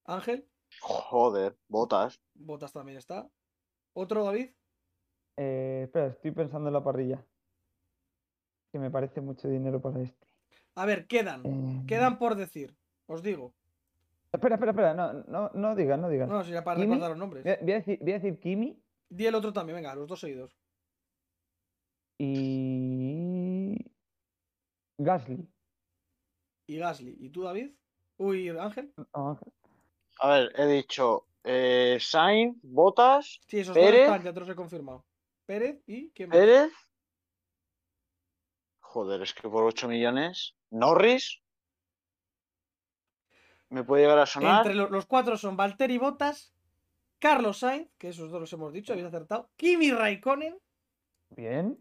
Ángel, 0.06 0.48
Joder, 0.82 1.56
botas. 1.68 2.22
Botas 2.34 2.74
también 2.74 2.98
está. 2.98 3.30
¿Otro, 3.94 4.24
David? 4.26 4.50
Eh, 5.38 5.82
espera, 5.86 6.08
estoy 6.08 6.32
pensando 6.32 6.68
en 6.70 6.74
la 6.74 6.84
parrilla. 6.84 7.24
Que 8.72 8.80
me 8.80 8.90
parece 8.90 9.22
mucho 9.22 9.48
dinero 9.48 9.82
para 9.82 10.02
este. 10.02 10.28
A 10.76 10.86
ver, 10.86 11.06
quedan. 11.08 11.46
Eh, 11.46 11.84
Quedan 11.88 12.18
por 12.18 12.36
decir. 12.36 12.76
Os 13.06 13.22
digo. 13.22 13.54
Espera, 14.32 14.56
espera, 14.56 14.72
espera. 14.72 14.94
No, 14.96 15.14
no, 15.28 15.52
no 15.54 15.76
digas, 15.76 16.00
no 16.00 16.10
digas. 16.10 16.28
No, 16.28 16.44
si 16.44 16.52
ya 16.52 16.64
para 16.64 16.78
Kimi, 16.80 16.88
recordar 16.88 17.12
los 17.12 17.20
nombres. 17.20 17.44
Voy 17.44 17.54
a, 17.54 17.58
voy 17.62 17.72
a 17.72 17.76
decir, 17.76 18.00
voy 18.02 18.12
a 18.12 18.20
decir 18.20 18.40
Kimi 18.40 18.84
Di 19.10 19.28
el 19.28 19.36
otro 19.36 19.54
también, 19.54 19.76
venga, 19.76 19.94
los 19.94 20.08
dos 20.08 20.20
seguidos. 20.20 20.58
y. 22.18 23.76
Gasly. 24.98 25.48
Y 26.68 26.78
Gasly. 26.78 27.18
¿Y 27.20 27.30
tú, 27.30 27.44
David? 27.44 27.72
Uy, 28.18 28.50
Ángel. 28.50 28.94
A 29.14 30.28
ver, 30.30 30.54
he 30.56 30.66
dicho 30.68 31.28
eh, 31.44 31.98
Sainz, 32.00 32.58
Botas, 32.62 33.42
Sí, 33.48 33.60
esos 33.60 33.76
dos 33.76 33.84
Pérez. 33.84 34.02
están, 34.08 34.24
ya 34.24 34.34
te 34.34 34.40
los 34.40 34.50
he 34.50 34.56
confirmado. 34.56 35.06
Pérez 35.46 35.82
y 35.88 36.10
¿quién 36.12 36.30
más? 36.30 36.38
Pérez. 36.40 36.72
Joder, 38.80 39.22
es 39.24 39.34
que 39.34 39.50
por 39.50 39.64
8 39.66 39.88
millones. 39.88 40.56
Norris. 40.70 41.42
Me 43.70 43.84
puede 43.84 44.04
llegar 44.04 44.20
a 44.20 44.26
sonar. 44.26 44.58
Entre 44.66 44.76
lo- 44.76 44.90
los 44.90 45.06
cuatro 45.08 45.36
son 45.36 45.58
Valtteri 45.58 45.98
Bottas, 45.98 46.54
Carlos 47.20 47.58
Sainz, 47.60 47.90
que 47.98 48.10
esos 48.10 48.30
dos 48.30 48.40
los 48.40 48.54
hemos 48.54 48.72
dicho, 48.72 48.94
habéis 48.94 49.08
acertado, 49.08 49.50
Kimi 49.56 49.92
Raikkonen 49.92 50.60
Bien. 51.32 51.78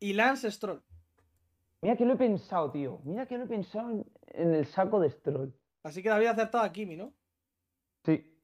y 0.00 0.14
Lance 0.14 0.50
Stroll. 0.50 0.82
Mira 1.80 1.96
que 1.96 2.04
lo 2.04 2.14
he 2.14 2.16
pensado, 2.16 2.70
tío. 2.72 3.00
Mira 3.04 3.26
que 3.26 3.38
lo 3.38 3.44
he 3.44 3.48
pensado 3.48 3.90
en, 3.90 4.04
en 4.26 4.54
el 4.54 4.66
saco 4.66 5.00
de 5.00 5.10
Stroll. 5.10 5.54
Así 5.82 6.02
que 6.02 6.08
David 6.08 6.26
ha 6.26 6.30
acertado 6.32 6.64
a 6.64 6.72
Kimi, 6.72 6.96
¿no? 6.96 7.14
Sí. 8.04 8.34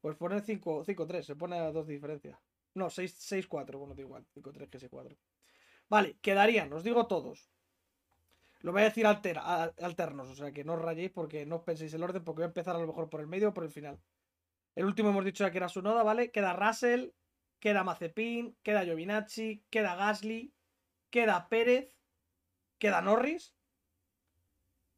Pues 0.00 0.16
pone 0.16 0.40
5-3, 0.40 1.22
se 1.26 1.36
pone 1.36 1.58
a 1.58 1.70
dos 1.72 1.86
de 1.86 1.94
diferencia. 1.94 2.40
No, 2.74 2.86
6-4, 2.86 3.78
bueno, 3.78 3.94
da 3.94 4.00
igual, 4.02 4.26
5-3 4.34 4.68
que 4.68 4.78
6-4. 4.78 5.16
Vale, 5.88 6.18
quedarían, 6.20 6.72
os 6.72 6.82
digo 6.84 7.06
todos. 7.06 7.50
Lo 8.60 8.72
voy 8.72 8.82
a 8.82 8.84
decir 8.84 9.06
altera- 9.06 9.42
a- 9.44 9.74
alternos, 9.82 10.28
o 10.28 10.34
sea 10.34 10.52
que 10.52 10.64
no 10.64 10.74
os 10.74 10.82
rayéis 10.82 11.10
porque 11.10 11.46
no 11.46 11.56
os 11.56 11.62
penséis 11.62 11.92
el 11.94 12.02
orden, 12.02 12.24
porque 12.24 12.40
voy 12.40 12.44
a 12.44 12.54
empezar 12.54 12.76
a 12.76 12.78
lo 12.78 12.86
mejor 12.86 13.08
por 13.08 13.20
el 13.20 13.26
medio 13.26 13.48
o 13.50 13.54
por 13.54 13.64
el 13.64 13.70
final. 13.70 14.00
El 14.74 14.84
último 14.84 15.10
hemos 15.10 15.24
dicho 15.24 15.44
ya 15.44 15.50
que 15.50 15.58
era 15.58 15.68
su 15.68 15.82
noda, 15.82 16.02
¿vale? 16.02 16.30
Queda 16.30 16.52
Russell, 16.54 17.10
queda 17.58 17.82
Mazepin, 17.84 18.56
queda 18.62 18.84
Giovinacci, 18.84 19.64
queda 19.70 19.96
Gasly, 19.96 20.54
queda 21.10 21.48
Pérez, 21.48 21.92
queda 22.80 23.00
Norris, 23.00 23.54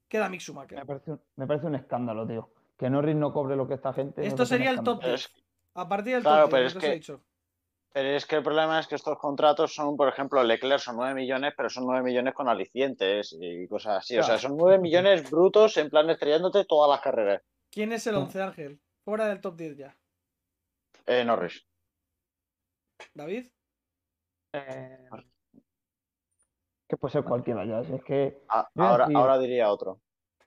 queda 0.09 0.29
Mick 0.31 0.41
Me 0.41 0.45
Schumacher. 0.45 0.87
parece, 0.87 1.11
un, 1.13 1.23
me 1.37 1.47
parece 1.47 1.67
un 1.67 1.75
escándalo, 1.75 2.27
tío. 2.27 2.51
Que 2.79 2.89
Norris 2.89 3.17
no 3.17 3.33
cobre 3.33 3.57
lo 3.57 3.69
que 3.69 3.75
esta 3.75 3.93
gente. 3.93 4.27
Esto 4.27 4.47
sería 4.47 4.71
el 4.71 4.83
top 4.83 5.01
Pero 5.01 5.13
10. 5.13 5.21
es, 5.21 5.33
A 5.75 5.89
partir 5.89 6.15
del 6.15 6.23
Claro, 6.23 6.49
top 6.49 6.51
10, 6.51 6.51
pero 6.51 6.63
lo 6.63 6.69
es 6.69 6.75
que 6.79 6.87
he 6.87 6.95
dicho. 6.95 7.25
pero 7.93 8.09
es 8.09 8.27
que 8.27 8.37
el 8.37 8.43
problema 8.43 8.79
es 8.81 8.87
que 8.87 8.95
estos 8.95 9.19
contratos 9.19 9.75
son, 9.75 9.97
por 9.97 10.09
ejemplo, 10.09 10.43
Leclerc 10.43 10.81
son 10.81 10.97
9 10.97 11.15
millones, 11.15 11.53
pero 11.57 11.69
son 11.69 11.85
9 11.87 12.03
millones 12.03 12.35
con 12.35 12.49
alicientes 12.49 13.37
y 13.39 13.69
cosas 13.69 13.99
así. 13.99 14.19
O 14.19 14.23
sea, 14.23 14.39
son 14.39 14.57
9 14.57 14.79
millones 14.79 15.31
brutos 15.31 15.77
en 15.77 15.91
plan 15.91 16.09
estrellándote 16.11 16.65
todas 16.65 16.89
las 16.91 17.01
carreras. 17.01 17.43
¿Quién 17.71 17.93
es 17.93 18.07
el 18.07 18.15
No. 18.15 18.23
11, 18.23 18.43
Ángel? 18.43 18.81
Fuera 19.05 19.27
del 19.29 19.41
top 19.41 19.57
10 19.57 19.77
ya. 19.77 19.97
Eh, 21.07 21.25
Norris. 21.25 21.67
¿David? 23.15 23.51
Eh, 24.53 25.09
que 26.93 26.99
puede 26.99 27.13
ser 27.13 27.25
cualquiera 27.25 27.65
ya. 27.65 27.83
si 27.85 27.95
Es 27.95 28.05
que 28.05 28.43
A- 28.49 28.69
Voy 28.75 28.85
a 28.87 28.91
ahora, 28.91 29.05
decir- 29.07 29.17
ahora 29.17 29.39
diría 29.39 29.71
otro. 29.73 29.99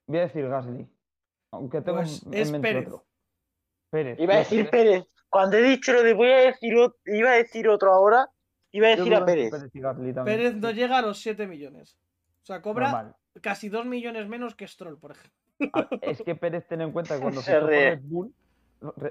voy 0.06 0.20
a 0.20 0.22
decir 0.22 0.48
Gasly. 0.48 0.88
Aunque 1.52 1.82
tengo 1.82 1.98
Pues 1.98 2.24
en 2.24 2.34
es 2.36 2.52
mente 2.52 2.68
Pérez. 2.68 2.88
otro. 2.88 3.06
Pérez. 3.90 4.20
Iba 4.20 4.34
a 4.36 4.38
decir 4.38 4.70
Pérez. 4.70 5.06
Cuando 5.28 5.58
he 5.58 5.64
dicho 5.64 5.92
lo 5.92 6.04
de 6.04 6.14
voy 6.14 6.30
a 6.32 6.38
decir, 6.42 6.74
ot- 6.76 6.96
iba 7.06 7.32
a 7.32 7.34
decir 7.38 7.68
otro 7.68 7.92
ahora, 7.92 8.30
iba 8.72 8.88
a 8.88 8.90
decir 8.92 9.16
a 9.16 9.26
Pérez. 9.26 9.52
y 9.74 9.80
Gasly 9.80 10.14
también. 10.14 10.38
Pérez 10.38 10.56
no 10.58 10.70
llega 10.70 11.00
a 11.00 11.02
los 11.02 11.20
7 11.20 11.48
millones. 11.48 11.98
O 12.44 12.46
sea, 12.46 12.62
cobra 12.62 12.92
Normal. 12.92 13.16
casi 13.42 13.70
2 13.70 13.88
millones 13.88 14.28
menos 14.28 14.54
que 14.54 14.68
Stroll, 14.68 15.00
por 15.00 15.14
ejemplo. 15.14 15.32
Ah, 15.74 15.88
Es 16.04 16.22
que 16.22 16.36
Pérez, 16.36 16.68
ten 16.68 16.82
en 16.82 16.92
cuenta 16.92 17.16
que 17.16 17.22
cuando 17.24 17.42
Se 17.42 17.52
fichó 17.54 17.62
por. 17.62 17.70
Red 17.72 18.00
Bull, 18.04 18.34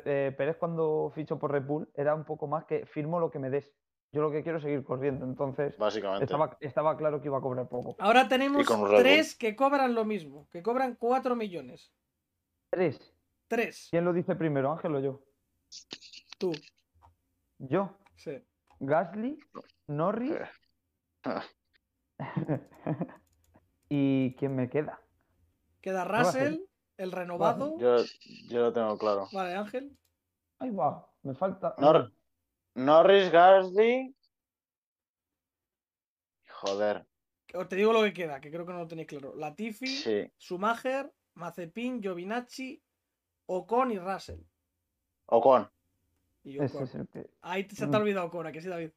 eh, 0.04 0.32
Pérez 0.38 0.56
cuando 0.56 1.10
fichó 1.16 1.36
por 1.36 1.50
Red 1.50 1.64
Bull 1.64 1.88
era 1.96 2.14
un 2.14 2.24
poco 2.24 2.46
más 2.46 2.64
que 2.66 2.86
firmo 2.86 3.18
lo 3.18 3.32
que 3.32 3.40
me 3.40 3.50
des. 3.50 3.72
Yo 4.14 4.22
lo 4.22 4.30
que 4.30 4.44
quiero 4.44 4.58
es 4.58 4.62
seguir 4.62 4.84
corriendo. 4.84 5.24
Entonces, 5.26 5.76
Básicamente. 5.76 6.24
estaba, 6.24 6.56
estaba 6.60 6.96
claro 6.96 7.20
que 7.20 7.26
iba 7.26 7.38
a 7.38 7.40
cobrar 7.40 7.68
poco. 7.68 7.96
Ahora 7.98 8.28
tenemos. 8.28 8.64
3 8.64 9.34
que 9.34 9.56
cobran 9.56 9.92
lo 9.92 10.04
mismo, 10.04 10.46
que 10.52 10.62
cobran 10.62 10.94
4 10.94 11.34
millones. 11.34 11.92
Tres. 12.70 13.12
3. 13.48 13.88
¿Quién 13.90 14.04
lo 14.04 14.12
dice 14.12 14.36
primero, 14.36 14.70
Ángel 14.70 14.94
o 14.94 15.00
yo? 15.00 15.20
Tú. 16.38 16.52
Yo. 17.58 17.98
Sí. 18.14 18.40
Gasly, 18.78 19.38
Norris. 19.88 20.32
Eh. 20.32 20.48
Ah. 21.26 21.42
¿Y 23.88 24.34
quién 24.36 24.54
me 24.54 24.68
queda? 24.68 25.00
Queda. 25.80 26.04
Russell, 26.04 26.58
el 26.98 27.12
renovado. 27.12 27.78
Yo, 27.78 27.96
yo 28.48 28.60
lo 28.60 28.72
tengo 28.72 28.96
claro. 28.98 29.26
Vale, 29.32 29.54
Ángel. 29.54 29.96
Ahí 30.58 30.70
va, 30.70 31.08
me 31.22 31.34
falta. 31.34 31.74
Nor- 31.78 32.12
Norris, 32.74 33.30
Gasly. 33.30 34.14
Joder, 36.48 37.06
Os 37.54 37.68
te 37.68 37.76
digo 37.76 37.92
lo 37.92 38.02
que 38.02 38.12
queda, 38.12 38.40
que 38.40 38.50
creo 38.50 38.64
que 38.66 38.72
no 38.72 38.78
lo 38.80 38.88
tenéis 38.88 39.06
claro. 39.08 39.34
Latifi, 39.36 39.86
sí. 39.86 40.32
Schumacher, 40.38 41.12
Mazepin, 41.34 42.00
Giovinacci, 42.02 42.82
Ocon 43.46 43.90
y 43.92 43.98
Russell. 43.98 44.40
Ocon. 45.26 45.70
Y 46.42 46.58
Ese 46.62 46.76
Ocon. 46.76 46.82
es 46.88 46.94
el 46.94 47.08
que. 47.08 47.30
Ahí 47.42 47.68
se 47.68 47.84
te 47.86 47.92
Mm. 47.92 47.94
ha 47.94 47.98
olvidado 47.98 48.26
Ocon, 48.26 48.46
¿a 48.46 48.52
que 48.52 48.60
sí, 48.60 48.68
David? 48.68 48.90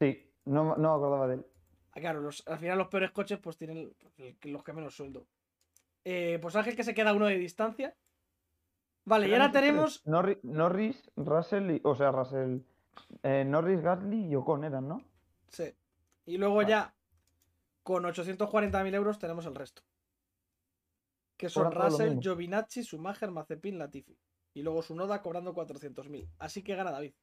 Sí, 0.00 0.30
no, 0.46 0.76
no 0.76 0.90
me 0.90 0.96
acordaba 0.96 1.28
de 1.28 1.34
él. 1.36 1.46
Ah, 1.92 2.00
Claro, 2.00 2.20
los- 2.20 2.46
al 2.46 2.58
final 2.58 2.78
los 2.78 2.88
peores 2.88 3.10
coches 3.12 3.38
pues 3.40 3.56
tienen 3.56 3.94
el- 4.18 4.36
los 4.44 4.62
que 4.64 4.72
menos 4.72 4.94
sueldo. 4.94 5.26
Eh, 6.04 6.38
pues 6.40 6.56
Ángel 6.56 6.76
que 6.76 6.84
se 6.84 6.94
queda 6.94 7.12
uno 7.14 7.26
de 7.26 7.36
distancia. 7.38 7.96
Vale, 9.04 9.28
y 9.28 9.32
ahora 9.32 9.50
tenemos. 9.50 10.06
Norris, 10.06 10.38
Norris, 10.42 11.10
Russell, 11.16 11.70
y, 11.70 11.80
o 11.84 11.94
sea, 11.94 12.10
Russell. 12.12 12.58
Eh, 13.22 13.44
Norris, 13.44 13.80
Gasly 13.82 14.26
y 14.26 14.34
Ocon 14.36 14.64
eran, 14.64 14.88
¿no? 14.88 15.02
Sí. 15.48 15.64
Y 16.26 16.38
luego 16.38 16.56
Vale. 16.56 16.68
ya, 16.68 16.94
con 17.82 18.04
840.000 18.04 18.94
euros, 18.94 19.18
tenemos 19.18 19.46
el 19.46 19.54
resto. 19.54 19.82
Que 21.36 21.48
son 21.48 21.72
Russell. 21.72 22.18
Giovinacci, 22.20 22.84
Schumacher, 22.84 23.30
Mazepin, 23.30 23.78
Latifi. 23.78 24.16
Y 24.54 24.62
luego 24.62 24.82
su 24.82 24.94
Noda 24.94 25.22
cobrando 25.22 25.54
400.000. 25.54 26.28
Así 26.38 26.62
que 26.62 26.74
gana 26.76 26.90
David. 26.90 27.14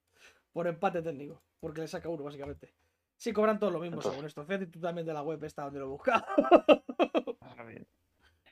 Por 0.51 0.67
empate 0.67 1.01
técnico. 1.01 1.43
Porque 1.59 1.81
le 1.81 1.87
saca 1.87 2.09
uno, 2.09 2.23
básicamente. 2.23 2.73
Sí, 3.15 3.31
cobran 3.33 3.59
todo 3.59 3.69
lo 3.71 3.79
mismo, 3.79 3.95
Entonces- 3.97 4.11
según 4.11 4.25
esto. 4.25 4.43
Fíjate 4.45 4.67
tú 4.67 4.79
también 4.79 5.05
de 5.05 5.13
la 5.13 5.21
web 5.23 5.43
esta 5.43 5.63
donde 5.63 5.79
lo 5.79 5.89
buscas. 5.89 6.23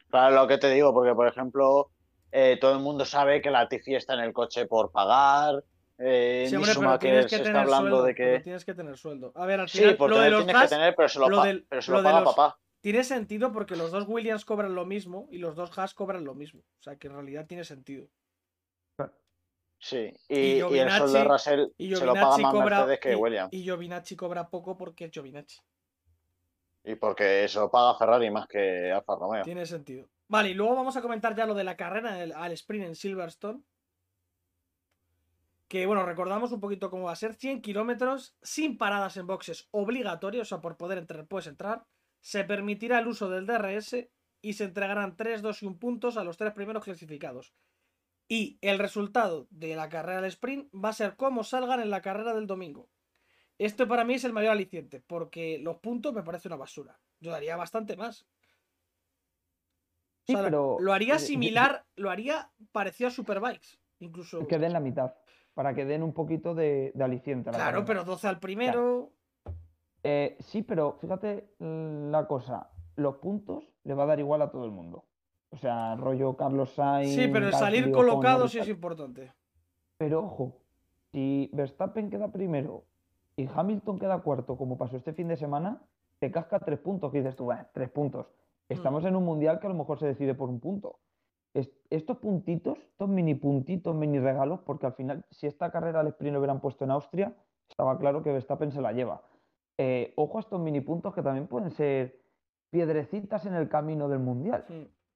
Claro, 0.09 0.35
lo 0.35 0.47
que 0.47 0.57
te 0.57 0.69
digo, 0.69 0.93
porque 0.93 1.13
por 1.13 1.27
ejemplo, 1.27 1.91
eh, 2.31 2.57
todo 2.61 2.73
el 2.73 2.79
mundo 2.79 3.05
sabe 3.05 3.41
que 3.41 3.51
la 3.51 3.67
Tifi 3.67 3.95
está 3.95 4.13
en 4.13 4.21
el 4.21 4.33
coche 4.33 4.65
por 4.65 4.91
pagar. 4.91 5.63
Eh, 5.97 6.45
Sí, 6.49 6.55
hombre, 6.57 6.71
pero 6.77 6.99
tienes 6.99 7.25
que 7.25 7.29
se 7.29 7.35
está 7.37 7.43
tener 7.45 7.61
hablando 7.61 7.89
sueldo. 7.89 8.03
de 8.03 8.15
que. 8.15 8.39
tienes 8.41 8.65
que 8.65 8.73
tener 8.73 8.97
sueldo. 8.97 9.31
A 9.35 9.45
ver, 9.45 9.61
al 9.61 9.69
Sí, 9.69 9.81
por 9.97 10.09
lo 10.09 10.19
de 10.19 10.29
los 10.29 10.45
tienes 10.45 10.61
que 10.63 10.67
tener, 10.69 10.95
pero 10.95 11.07
se 11.09 11.19
lo, 11.19 11.29
lo 11.29 11.37
pa- 11.37 11.45
del- 11.47 11.65
pero 11.69 11.81
se 11.81 11.91
lo 11.91 11.97
lo 11.97 12.03
de 12.03 12.09
paga 12.09 12.21
los- 12.21 12.35
papá. 12.35 12.59
tiene 12.81 13.03
sentido 13.03 13.51
porque 13.53 13.75
los 13.77 13.91
dos 13.91 14.05
Williams 14.07 14.43
cobran 14.45 14.75
lo 14.75 14.85
mismo 14.85 15.27
y 15.31 15.37
los 15.37 15.55
dos 15.55 15.77
Haas 15.77 15.93
cobran 15.93 16.25
lo 16.25 16.35
mismo. 16.35 16.61
O 16.61 16.83
sea 16.83 16.97
que 16.97 17.07
en 17.07 17.13
realidad 17.13 17.45
tiene 17.47 17.63
sentido. 17.63 18.07
Sí, 19.77 20.11
Y 20.29 20.35
y, 20.39 20.39
y 20.57 20.79
el 20.79 20.89
sueldo 20.89 21.13
de 21.13 21.23
Russell 21.25 21.65
Y 21.77 21.95
se 21.95 22.05
lo 22.05 22.13
paga 22.13 22.37
más 22.37 22.51
cobra. 22.51 22.77
Mercedes 22.79 22.99
que 22.99 23.15
Williams. 23.15 23.53
y 23.53 23.63
Giovinacci 23.63 24.15
cobra 24.15 24.49
poco 24.49 24.77
porque 24.77 25.05
es 25.05 25.11
Giovinacci. 25.11 25.59
Y 26.85 26.95
porque 26.95 27.47
se 27.47 27.59
lo 27.59 27.69
paga 27.69 27.97
Ferrari 27.97 28.31
más 28.31 28.47
que 28.47 28.91
Alfa 28.91 29.15
Romeo. 29.15 29.43
Tiene 29.43 29.65
sentido. 29.65 30.07
Vale, 30.27 30.49
y 30.49 30.53
luego 30.53 30.75
vamos 30.75 30.95
a 30.97 31.01
comentar 31.01 31.35
ya 31.35 31.45
lo 31.45 31.53
de 31.53 31.63
la 31.63 31.75
carrera 31.75 32.15
al 32.35 32.51
sprint 32.53 32.85
en 32.85 32.95
Silverstone. 32.95 33.61
Que 35.67 35.85
bueno, 35.85 36.05
recordamos 36.05 36.51
un 36.51 36.59
poquito 36.59 36.89
cómo 36.89 37.05
va 37.05 37.13
a 37.13 37.15
ser. 37.15 37.33
100 37.33 37.61
kilómetros 37.61 38.35
sin 38.41 38.77
paradas 38.77 39.17
en 39.17 39.27
boxes 39.27 39.67
obligatorios, 39.71 40.47
o 40.47 40.49
sea, 40.49 40.61
por 40.61 40.77
poder 40.77 40.97
entrar, 40.97 41.25
puedes 41.27 41.47
entrar. 41.47 41.85
Se 42.21 42.43
permitirá 42.43 42.99
el 42.99 43.07
uso 43.07 43.29
del 43.29 43.45
DRS 43.45 44.07
y 44.41 44.53
se 44.53 44.65
entregarán 44.65 45.15
3, 45.15 45.41
2 45.41 45.63
y 45.63 45.65
1 45.65 45.79
puntos 45.79 46.17
a 46.17 46.23
los 46.23 46.37
tres 46.37 46.53
primeros 46.53 46.83
clasificados. 46.83 47.53
Y 48.27 48.57
el 48.61 48.79
resultado 48.79 49.47
de 49.51 49.75
la 49.75 49.89
carrera 49.89 50.19
al 50.19 50.25
sprint 50.25 50.69
va 50.73 50.89
a 50.89 50.93
ser 50.93 51.15
cómo 51.15 51.43
salgan 51.43 51.79
en 51.79 51.89
la 51.89 52.01
carrera 52.01 52.33
del 52.33 52.47
domingo. 52.47 52.89
Esto 53.57 53.87
para 53.87 54.03
mí 54.03 54.15
es 54.15 54.23
el 54.23 54.33
mayor 54.33 54.51
aliciente, 54.51 54.99
porque 54.99 55.59
los 55.59 55.77
puntos 55.77 56.13
me 56.13 56.23
parece 56.23 56.47
una 56.47 56.57
basura. 56.57 56.99
Yo 57.19 57.31
daría 57.31 57.55
bastante 57.55 57.95
más. 57.95 58.23
O 58.23 58.27
Sí, 60.27 60.35
pero, 60.35 60.77
lo 60.79 60.91
haría 60.91 61.15
eh, 61.15 61.19
similar, 61.19 61.85
lo 61.95 62.09
haría 62.09 62.51
parecido 62.71 63.09
a 63.09 63.11
Superbikes. 63.11 63.79
Incluso. 63.99 64.45
Que 64.47 64.57
den 64.57 64.73
la 64.73 64.79
mitad, 64.79 65.13
para 65.55 65.73
que 65.73 65.85
den 65.85 66.03
un 66.03 66.13
poquito 66.13 66.53
de, 66.53 66.91
de 66.93 67.03
aliciente 67.03 67.49
a 67.49 67.53
la 67.53 67.57
Claro, 67.57 67.71
carrera. 67.79 67.85
pero 67.87 68.03
12 68.03 68.27
al 68.27 68.39
primero. 68.39 69.09
Eh, 70.03 70.37
sí, 70.39 70.61
pero 70.61 70.97
fíjate 71.01 71.49
mm, 71.57 72.11
la 72.11 72.27
cosa, 72.27 72.69
los 72.97 73.15
puntos 73.15 73.63
le 73.83 73.95
va 73.95 74.03
a 74.03 74.07
dar 74.07 74.19
igual 74.19 74.41
a 74.43 74.51
todo 74.51 74.65
el 74.65 74.71
mundo. 74.71 75.05
O 75.49 75.57
sea, 75.57 75.95
rollo 75.95 76.35
Carlos 76.35 76.73
Sainz, 76.75 77.15
Sí, 77.15 77.27
pero 77.29 77.47
el 77.47 77.53
salir 77.53 77.91
colocado 77.91 78.47
sí 78.47 78.59
es 78.59 78.67
importante. 78.67 79.33
Pero 79.97 80.23
ojo, 80.25 80.57
si 81.11 81.49
Verstappen 81.53 82.09
queda 82.09 82.27
primero 82.31 82.83
y 83.37 83.47
Hamilton 83.53 83.97
queda 83.97 84.19
cuarto, 84.21 84.57
como 84.57 84.77
pasó 84.77 84.97
este 84.97 85.13
fin 85.13 85.29
de 85.29 85.37
semana, 85.37 85.81
te 86.19 86.29
casca 86.31 86.59
tres 86.59 86.79
puntos, 86.79 87.11
que 87.11 87.19
dices 87.19 87.35
tú, 87.35 87.45
"Bah, 87.45 87.69
tres 87.73 87.89
puntos. 87.89 88.27
Estamos 88.67 89.05
en 89.05 89.15
un 89.15 89.23
mundial 89.23 89.59
que 89.59 89.67
a 89.67 89.69
lo 89.69 89.75
mejor 89.75 89.99
se 89.99 90.07
decide 90.07 90.33
por 90.35 90.49
un 90.49 90.59
punto. 90.59 90.99
Es- 91.55 91.71
estos 91.89 92.17
puntitos, 92.17 92.77
estos 92.77 93.09
mini 93.09 93.33
puntitos, 93.33 93.95
mini 93.95 94.19
regalos, 94.19 94.59
porque 94.59 94.85
al 94.85 94.93
final, 94.93 95.25
si 95.31 95.47
esta 95.47 95.71
carrera 95.71 96.01
al 96.01 96.07
sprint 96.07 96.33
lo 96.33 96.39
hubieran 96.39 96.59
puesto 96.59 96.83
en 96.83 96.91
Austria, 96.91 97.33
estaba 97.69 97.97
claro 97.97 98.21
que 98.21 98.31
Verstappen 98.31 98.71
se 98.71 98.81
la 98.81 98.91
lleva. 98.91 99.23
Eh, 99.77 100.13
ojo 100.17 100.37
a 100.37 100.41
estos 100.41 100.59
mini 100.59 100.81
puntos 100.81 101.13
que 101.13 101.23
también 101.23 101.47
pueden 101.47 101.71
ser 101.71 102.19
piedrecitas 102.69 103.45
en 103.45 103.55
el 103.55 103.69
camino 103.69 104.07
del 104.09 104.19
mundial. 104.19 104.65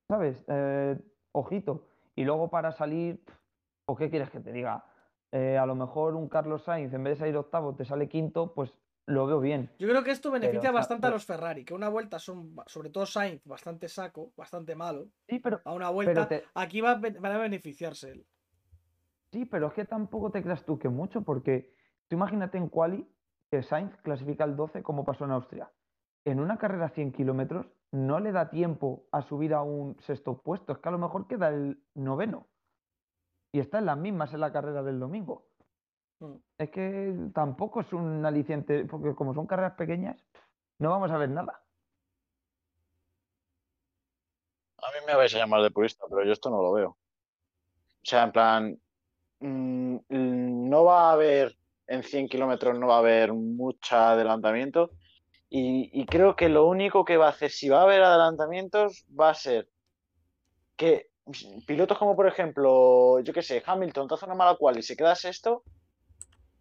¿sabes? 0.08 0.43
Eh, 0.48 0.98
ojito. 1.34 1.86
Y 2.15 2.24
luego 2.24 2.50
para 2.50 2.72
salir, 2.72 3.24
¿o 3.86 3.96
qué 3.96 4.10
quieres 4.10 4.29
que 4.31 4.39
te 4.39 4.51
diga? 4.51 4.86
Eh, 5.31 5.58
a 5.58 5.65
lo 5.65 5.75
mejor 5.75 6.15
un 6.15 6.27
Carlos 6.27 6.63
Sainz, 6.63 6.93
en 6.93 7.03
vez 7.03 7.13
de 7.13 7.19
salir 7.19 7.38
octavo, 7.38 7.75
te 7.75 7.86
sale 7.86 8.10
quinto, 8.10 8.53
pues 8.55 8.74
lo 9.09 9.25
veo 9.25 9.39
bien. 9.39 9.69
Yo 9.79 9.87
creo 9.87 10.03
que 10.03 10.11
esto 10.11 10.31
beneficia 10.31 10.61
Pero, 10.69 10.73
bastante 10.73 11.07
a 11.07 11.09
los 11.09 11.25
Ferrari, 11.25 11.65
que 11.65 11.73
una 11.73 11.89
vuelta 11.89 12.19
son, 12.19 12.55
sobre 12.67 12.89
todo 12.89 13.05
Sainz, 13.05 13.43
bastante 13.45 13.87
saco, 13.89 14.31
bastante 14.37 14.75
malo. 14.75 15.07
Sí, 15.27 15.39
pero, 15.39 15.61
A 15.65 15.73
una 15.73 15.89
vuelta, 15.89 16.27
te- 16.27 16.43
aquí 16.53 16.81
va, 16.81 16.95
van 16.95 17.25
a 17.25 17.37
beneficiarse 17.37 18.11
él. 18.11 18.25
sí, 19.31 19.45
pero 19.45 19.67
es 19.67 19.73
que 19.73 19.85
tampoco 19.85 20.31
te 20.31 20.41
creas 20.43 20.63
tú 20.65 20.79
que 20.79 20.89
mucho, 20.89 21.21
porque 21.23 21.73
tú 22.07 22.15
imagínate 22.15 22.57
en 22.57 22.69
quali 22.69 23.07
que 23.51 23.63
Sainz 23.63 23.95
clasifica 24.03 24.43
el 24.43 24.55
12 24.55 24.83
como 24.83 25.03
pasó 25.03 25.25
en 25.25 25.31
Austria. 25.31 25.71
En 26.25 26.39
una 26.39 26.57
carrera 26.57 26.85
a 26.85 26.89
100 26.89 27.11
kilómetros 27.11 27.67
no 27.91 28.19
le 28.19 28.31
da 28.31 28.49
tiempo 28.51 29.07
a 29.11 29.21
subir 29.23 29.53
a 29.53 29.63
un 29.63 29.99
sexto 30.01 30.41
puesto, 30.41 30.73
es 30.73 30.79
que 30.79 30.89
a 30.89 30.91
lo 30.91 30.99
mejor 30.99 31.27
queda 31.27 31.49
el 31.49 31.81
noveno. 31.95 32.47
Y 33.51 33.59
está 33.59 33.79
en 33.79 33.87
las 33.87 33.97
mismas 33.97 34.31
en 34.35 34.41
la 34.41 34.51
carrera 34.51 34.83
del 34.83 34.99
domingo. 34.99 35.49
Mm. 36.19 36.35
Es 36.57 36.69
que 36.69 37.15
tampoco 37.33 37.81
es 37.81 37.93
un 37.93 38.25
aliciente, 38.25 38.85
porque 38.85 39.15
como 39.15 39.33
son 39.33 39.47
carreras 39.47 39.73
pequeñas, 39.73 40.17
no 40.79 40.89
vamos 40.89 41.11
a 41.11 41.17
ver 41.17 41.29
nada. 41.29 41.63
A 44.77 44.91
mí 44.91 45.05
me 45.05 45.15
vais 45.15 45.33
a 45.35 45.38
llamar 45.38 45.61
de 45.61 45.71
purista, 45.71 46.05
pero 46.09 46.23
yo 46.23 46.31
esto 46.31 46.49
no 46.49 46.61
lo 46.61 46.71
veo. 46.71 46.89
O 46.89 48.05
sea, 48.05 48.23
en 48.23 48.31
plan, 48.31 48.79
mm, 49.39 49.97
no 50.09 50.83
va 50.85 51.09
a 51.09 51.13
haber, 51.13 51.57
en 51.88 52.03
100 52.03 52.29
kilómetros 52.29 52.79
no 52.79 52.88
va 52.88 52.95
a 52.95 52.99
haber 52.99 53.33
mucho 53.33 53.95
adelantamiento. 53.95 54.91
Y, 55.49 55.89
y 55.93 56.05
creo 56.05 56.35
que 56.35 56.47
lo 56.47 56.67
único 56.67 57.03
que 57.03 57.17
va 57.17 57.27
a 57.27 57.31
hacer, 57.31 57.51
si 57.51 57.69
va 57.69 57.79
a 57.79 57.83
haber 57.83 58.03
adelantamientos, 58.03 59.05
va 59.19 59.31
a 59.31 59.33
ser 59.33 59.67
que 60.77 61.09
pilotos 61.67 61.97
como, 61.97 62.15
por 62.15 62.27
ejemplo, 62.27 63.19
yo 63.19 63.33
qué 63.33 63.41
sé, 63.41 63.61
Hamilton 63.65 64.07
te 64.07 64.13
hace 64.15 64.25
una 64.25 64.35
mala 64.35 64.55
cual 64.55 64.77
y 64.77 64.81
se 64.81 64.95
queda 64.95 65.15
sexto, 65.15 65.63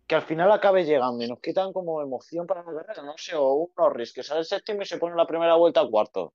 que 0.09 0.15
al 0.17 0.23
final 0.23 0.51
acabe 0.53 0.85
llegando 0.85 1.23
y 1.25 1.29
nos 1.29 1.41
quitan 1.41 1.73
como 1.73 2.03
emoción 2.03 2.47
para 2.47 2.63
la 2.65 2.73
carrera, 2.83 3.03
no 3.05 3.15
sé, 3.19 3.37
o 3.37 3.53
un 3.53 3.73
Norris 3.77 4.13
que 4.15 4.23
sale 4.25 4.45
séptimo 4.45 4.83
y 4.83 4.87
se 4.87 4.99
pone 4.99 5.15
la 5.17 5.27
primera 5.27 5.55
vuelta 5.57 5.83
a 5.83 5.89
cuarto. 5.89 6.35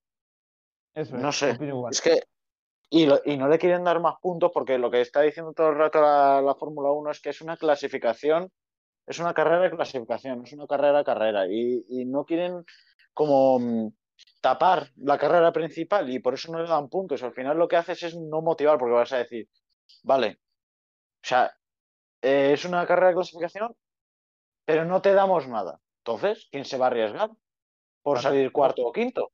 Eso 0.93 1.17
No 1.17 1.29
es, 1.29 1.35
sé. 1.37 1.57
Es 1.91 2.01
que. 2.01 2.21
Y, 2.89 3.07
lo- 3.07 3.21
y 3.25 3.37
no 3.37 3.47
le 3.47 3.57
quieren 3.59 3.83
dar 3.83 3.99
más 3.99 4.15
puntos 4.21 4.51
porque 4.53 4.77
lo 4.77 4.91
que 4.91 5.01
está 5.01 5.21
diciendo 5.21 5.53
todo 5.53 5.69
el 5.69 5.77
rato 5.77 5.99
la, 6.01 6.41
la 6.41 6.55
Fórmula 6.55 6.91
1 6.91 7.11
es 7.11 7.19
que 7.21 7.29
es 7.31 7.41
una 7.41 7.57
clasificación, 7.57 8.51
es 9.07 9.19
una 9.19 9.33
carrera 9.33 9.61
de 9.61 9.71
clasificación, 9.71 10.43
es 10.43 10.53
una 10.53 10.67
carrera 10.67 10.99
a 10.99 11.03
carrera. 11.03 11.47
Y, 11.47 11.85
y 11.89 12.05
no 12.05 12.25
quieren 12.25 12.65
como 13.13 13.59
mm, 13.59 13.89
tapar 14.41 14.89
la 14.97 15.17
carrera 15.17 15.51
principal 15.53 16.09
y 16.11 16.19
por 16.19 16.35
eso 16.35 16.51
no 16.51 16.61
le 16.61 16.69
dan 16.69 16.89
puntos. 16.89 17.23
Al 17.23 17.33
final 17.33 17.57
lo 17.57 17.67
que 17.67 17.77
haces 17.77 18.03
es 18.03 18.15
no 18.17 18.41
motivar 18.43 18.77
porque 18.77 18.93
vas 18.95 19.13
a 19.13 19.17
decir, 19.19 19.49
vale, 20.03 20.39
o 21.23 21.27
sea, 21.27 21.53
eh, 22.23 22.53
es 22.53 22.65
una 22.65 22.85
carrera 22.87 23.09
de 23.09 23.13
clasificación, 23.15 23.75
pero 24.65 24.85
no 24.85 25.01
te 25.01 25.13
damos 25.13 25.47
nada. 25.47 25.79
Entonces, 25.99 26.47
¿quién 26.51 26.65
se 26.65 26.77
va 26.77 26.85
a 26.85 26.87
arriesgar 26.87 27.29
por 28.01 28.17
Claro. 28.19 28.33
salir 28.35 28.51
cuarto 28.51 28.81
o 28.87 28.91
quinto? 28.91 29.31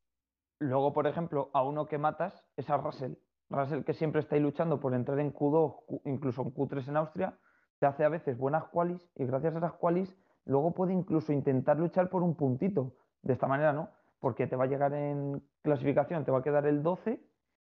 Luego, 0.59 0.91
por 0.91 1.07
ejemplo, 1.07 1.49
a 1.53 1.63
uno 1.63 1.87
que 1.87 1.97
matas 1.97 2.45
es 2.57 2.69
a 2.69 2.77
Russell. 2.77 3.13
Russell 3.49 3.83
que 3.83 3.93
siempre 3.93 4.21
está 4.21 4.35
ahí 4.35 4.41
luchando 4.41 4.79
por 4.79 4.93
entrar 4.93 5.19
en 5.19 5.33
Q2, 5.33 5.85
Q- 5.85 6.01
incluso 6.05 6.41
en 6.41 6.53
Q3 6.53 6.87
en 6.89 6.97
Austria, 6.97 7.39
te 7.79 7.85
hace 7.85 8.03
a 8.03 8.09
veces 8.09 8.37
buenas 8.37 8.65
qualis 8.65 9.09
y 9.15 9.25
gracias 9.25 9.55
a 9.55 9.57
esas 9.59 9.73
qualis 9.73 10.15
luego 10.45 10.73
puede 10.73 10.93
incluso 10.93 11.31
intentar 11.31 11.77
luchar 11.77 12.09
por 12.09 12.23
un 12.23 12.35
puntito. 12.35 12.95
De 13.21 13.33
esta 13.33 13.47
manera 13.47 13.71
no, 13.73 13.89
porque 14.19 14.47
te 14.47 14.55
va 14.55 14.65
a 14.65 14.67
llegar 14.67 14.93
en 14.93 15.41
clasificación, 15.61 16.25
te 16.25 16.31
va 16.31 16.39
a 16.39 16.43
quedar 16.43 16.65
el 16.67 16.83
12, 16.83 17.21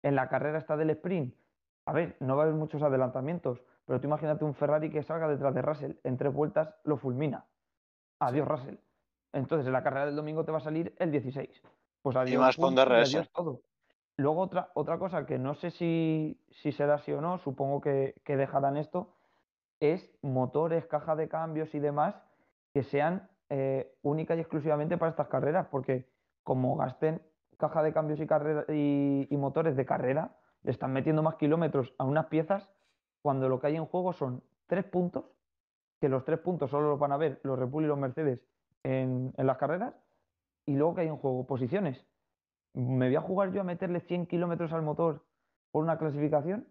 en 0.04 0.16
la 0.16 0.30
carrera 0.30 0.58
está 0.60 0.78
del 0.78 0.90
sprint. 0.92 1.36
A 1.86 1.94
ver, 1.94 2.16
no 2.20 2.36
va 2.36 2.44
a 2.44 2.46
haber 2.46 2.56
muchos 2.58 2.82
adelantamientos, 2.84 3.62
pero 3.88 4.02
tú 4.02 4.08
imagínate 4.08 4.43
un 4.43 4.54
Ferrari 4.54 4.89
que 4.91 5.02
salga 5.02 5.30
detrás 5.30 5.56
de 5.56 5.62
Russell, 5.62 5.93
en 6.04 6.17
tres 6.17 6.34
vueltas 6.34 6.76
lo 6.84 6.97
fulmina. 6.97 7.45
Adiós, 8.19 8.45
Russell. 8.45 8.76
Entonces 9.32 9.65
en 9.65 9.73
la 9.73 9.82
carrera 9.82 10.06
del 10.06 10.15
domingo 10.15 10.43
te 10.43 10.52
va 10.52 10.58
a 10.58 10.62
salir 10.62 10.93
el 11.00 11.10
16. 11.10 11.63
Pues 12.02 12.15
adiós, 12.17 12.41
más 12.41 12.58
con 12.58 12.73
y 12.73 12.76
DRS. 12.76 13.15
adiós 13.15 13.32
todo. 13.32 13.62
Luego 14.17 14.41
otra, 14.41 14.71
otra 14.73 15.00
cosa 15.00 15.26
que 15.26 15.39
no 15.39 15.56
sé 15.56 15.71
si, 15.71 16.38
si 16.50 16.73
será 16.73 16.95
así 16.95 17.13
o 17.13 17.21
no, 17.21 17.38
supongo 17.38 17.80
que, 17.80 18.15
que 18.26 18.36
dejarán 18.36 18.76
esto, 18.76 19.13
es 19.80 20.12
motores, 20.21 20.86
caja 20.88 21.15
de 21.15 21.30
cambios 21.30 21.73
y 21.73 21.80
demás 21.80 22.15
que 22.73 22.84
sean 22.84 23.30
eh, 23.50 23.95
únicas 24.02 24.38
y 24.38 24.41
exclusivamente 24.41 24.97
para 24.97 25.12
estas 25.12 25.30
carreras, 25.30 25.67
porque 25.71 26.10
como 26.43 26.76
gasten 26.76 27.21
caja 27.58 27.84
de 27.84 27.93
cambios 27.93 28.19
y, 28.19 28.28
carrera, 28.28 28.65
y, 28.67 29.28
y 29.30 29.38
motores 29.38 29.78
de 29.78 29.86
carrera, 29.86 30.36
le 30.63 30.71
están 30.71 30.91
metiendo 30.91 31.23
más 31.23 31.36
kilómetros 31.36 31.93
a 31.97 32.04
unas 32.04 32.26
piezas 32.26 32.69
cuando 33.28 33.50
lo 33.50 33.60
que 33.60 33.68
hay 33.68 33.76
en 33.76 33.86
juego 33.86 34.13
son 34.13 34.42
tres 34.68 34.86
puntos, 34.86 35.26
que 36.00 36.08
los 36.08 36.24
tres 36.24 36.40
puntos 36.40 36.72
solo 36.72 36.92
los 36.92 36.98
van 36.98 37.12
a 37.12 37.18
ver 37.18 37.42
los 37.44 37.60
Red 37.60 37.68
Bull 37.68 37.84
y 37.84 37.88
los 37.88 37.98
Mercedes 37.98 38.40
en, 38.84 39.34
en 39.36 39.46
las 39.46 39.58
carreras, 39.58 39.96
y 40.66 40.78
luego 40.78 40.96
que 40.96 41.02
hay 41.02 41.08
en 41.08 41.18
juego 41.18 41.46
posiciones. 41.46 42.08
¿Me 42.74 43.08
voy 43.08 43.18
a 43.18 43.22
jugar 43.22 43.52
yo 43.52 43.60
a 43.60 43.66
meterle 43.66 44.00
100 44.00 44.28
kilómetros 44.28 44.72
al 44.72 44.82
motor 44.82 45.26
por 45.72 45.84
una 45.84 45.98
clasificación? 45.98 46.70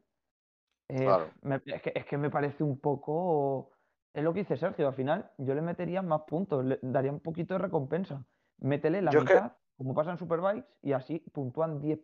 Eh, 0.89 1.05
Claro. 1.05 1.29
me- 1.43 1.57
es, 1.67 1.83
que, 1.83 1.93
es 1.95 2.07
que 2.07 2.17
me 2.17 2.31
parece 2.31 2.65
un 2.65 2.79
poco... 2.81 3.73
Es 4.15 4.25
lo 4.25 4.33
que 4.33 4.39
dice 4.41 4.57
Sergio, 4.57 4.89
al 4.89 4.95
final 4.95 5.33
yo 5.37 5.55
le 5.55 5.61
metería 5.61 6.01
más 6.01 6.23
puntos, 6.23 6.65
le 6.65 6.79
daría 6.81 7.13
un 7.13 7.21
poquito 7.21 7.53
de 7.53 7.59
recompensa. 7.59 8.25
Métele 8.61 9.03
la 9.03 9.11
Yo 9.11 9.23
que- 9.27 9.35
mitad, 9.35 9.53
como 9.77 9.93
pasa 9.93 10.13
en 10.13 10.17
Superbikes, 10.17 10.67
y 10.81 10.93
así 10.93 11.19
puntúan 11.35 11.83
10, 11.83 12.01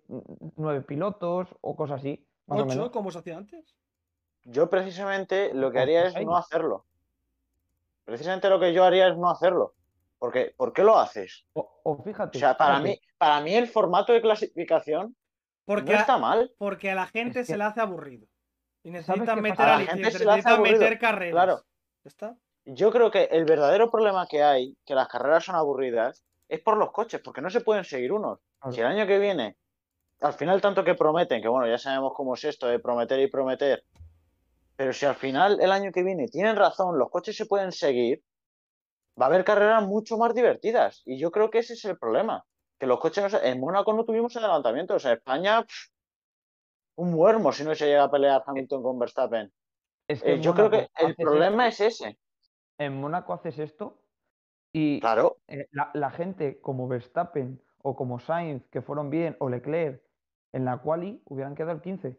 9 0.56 0.82
pilotos 0.82 1.56
o 1.62 1.74
cosas 1.74 2.00
así, 2.00 2.28
más 2.46 2.58
o 2.58 2.64
¿Ocho, 2.64 2.68
menos. 2.68 2.90
como 2.90 3.10
se 3.10 3.18
hacía 3.20 3.38
antes? 3.38 3.78
Yo 4.44 4.68
precisamente 4.70 5.52
lo 5.54 5.70
que 5.70 5.78
haría 5.78 6.04
es 6.06 6.14
no 6.24 6.36
hacerlo. 6.36 6.84
Precisamente 8.04 8.48
lo 8.48 8.58
que 8.58 8.72
yo 8.72 8.84
haría 8.84 9.08
es 9.08 9.16
no 9.16 9.30
hacerlo. 9.30 9.74
Porque, 10.18 10.54
¿por 10.56 10.72
qué 10.72 10.82
lo 10.84 10.98
haces? 10.98 11.44
O, 11.52 11.80
o 11.82 11.96
fíjate, 12.02 12.38
O 12.38 12.40
sea, 12.40 12.56
para 12.56 12.76
fíjate, 12.80 12.90
mí, 12.90 13.00
para 13.18 13.40
mí 13.40 13.54
el 13.54 13.68
formato 13.68 14.12
de 14.12 14.20
clasificación 14.20 15.16
Porque, 15.64 15.92
no 15.92 15.98
está 15.98 16.18
mal. 16.18 16.52
porque 16.58 16.90
a 16.90 16.94
la 16.94 17.06
gente 17.06 17.40
Es 17.40 17.46
se 17.48 17.56
le 17.56 17.64
hace 17.64 17.80
aburrido. 17.80 18.26
Y 18.84 18.90
¿Sabes 18.90 19.06
necesitan 19.08 19.40
meter? 19.42 19.60
A 19.66 19.78
la 19.78 19.86
gente 19.86 20.10
se 20.10 20.24
le 20.24 20.30
hace 20.30 20.36
necesitan 20.36 20.52
aburrido, 20.54 20.78
meter 20.80 20.98
carreras. 20.98 21.32
claro. 21.32 21.56
¿Ya 22.04 22.08
está? 22.08 22.36
Yo 22.64 22.92
creo 22.92 23.10
que 23.10 23.24
el 23.24 23.44
verdadero 23.44 23.90
problema 23.90 24.26
que 24.28 24.42
hay, 24.42 24.76
que 24.84 24.94
las 24.94 25.08
carreras 25.08 25.44
son 25.44 25.56
aburridas, 25.56 26.24
es 26.48 26.60
por 26.60 26.76
los 26.76 26.92
coches, 26.92 27.20
porque 27.22 27.40
no 27.40 27.50
se 27.50 27.60
pueden 27.60 27.84
seguir 27.84 28.12
unos. 28.12 28.38
Claro. 28.60 28.72
Si 28.74 28.80
el 28.80 28.86
año 28.86 29.06
que 29.06 29.18
viene, 29.18 29.56
al 30.20 30.32
final 30.34 30.60
tanto 30.60 30.84
que 30.84 30.94
prometen, 30.94 31.42
que 31.42 31.48
bueno, 31.48 31.66
ya 31.68 31.78
sabemos 31.78 32.12
cómo 32.14 32.34
es 32.34 32.44
esto 32.44 32.68
de 32.68 32.78
prometer 32.78 33.18
y 33.20 33.26
prometer, 33.28 33.84
pero 34.76 34.92
si 34.92 35.06
al 35.06 35.14
final 35.14 35.60
el 35.60 35.72
año 35.72 35.92
que 35.92 36.02
viene 36.02 36.28
tienen 36.28 36.56
razón, 36.56 36.98
los 36.98 37.10
coches 37.10 37.36
se 37.36 37.46
pueden 37.46 37.72
seguir, 37.72 38.22
va 39.20 39.26
a 39.26 39.28
haber 39.28 39.44
carreras 39.44 39.86
mucho 39.86 40.16
más 40.18 40.34
divertidas. 40.34 41.02
Y 41.04 41.18
yo 41.18 41.30
creo 41.30 41.50
que 41.50 41.58
ese 41.58 41.74
es 41.74 41.84
el 41.84 41.98
problema. 41.98 42.44
Que 42.78 42.86
los 42.86 42.98
coches, 43.00 43.22
no 43.22 43.30
se- 43.30 43.46
en 43.48 43.60
Mónaco 43.60 43.92
no 43.92 44.04
tuvimos 44.04 44.36
adelantamientos, 44.36 45.04
en 45.04 45.12
España, 45.12 45.62
pff, 45.62 45.90
un 46.96 47.10
muermo 47.12 47.52
si 47.52 47.64
no 47.64 47.74
se 47.74 47.86
llega 47.86 48.04
a 48.04 48.10
pelear 48.10 48.42
Hamilton 48.46 48.82
con 48.82 48.98
Verstappen. 48.98 49.52
es 50.08 50.22
que 50.22 50.34
Eh, 50.34 50.40
yo 50.40 50.52
creo 50.54 50.68
que 50.68 50.88
el 50.98 51.14
problema 51.16 51.68
esto- 51.68 51.84
es 51.84 52.00
ese. 52.00 52.18
En 52.78 53.00
Mónaco 53.00 53.32
haces 53.32 53.58
esto 53.58 54.02
y 54.72 55.00
Claro, 55.00 55.38
eh, 55.46 55.68
la, 55.70 55.90
la 55.94 56.10
gente 56.10 56.60
como 56.60 56.88
Verstappen 56.88 57.62
o 57.82 57.94
como 57.94 58.18
Sainz, 58.18 58.66
que 58.70 58.82
fueron 58.82 59.10
bien, 59.10 59.36
o 59.40 59.48
Leclerc, 59.48 60.02
en 60.52 60.64
la 60.64 60.78
quali 60.78 61.22
hubieran 61.26 61.54
quedado 61.54 61.72
el 61.72 61.82
15. 61.82 62.18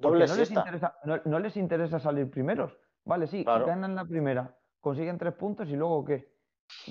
Doble 0.00 0.26
no 0.26 0.34
les, 0.34 0.50
interesa, 0.50 0.94
no, 1.04 1.20
no 1.24 1.38
les 1.38 1.56
interesa 1.56 1.98
salir 1.98 2.30
primeros. 2.30 2.76
Vale, 3.04 3.26
sí, 3.26 3.44
Claro. 3.44 3.66
ganan 3.66 3.94
la 3.94 4.04
primera, 4.04 4.56
consiguen 4.80 5.18
tres 5.18 5.34
puntos 5.34 5.68
y 5.68 5.76
luego 5.76 6.04
¿qué? 6.04 6.32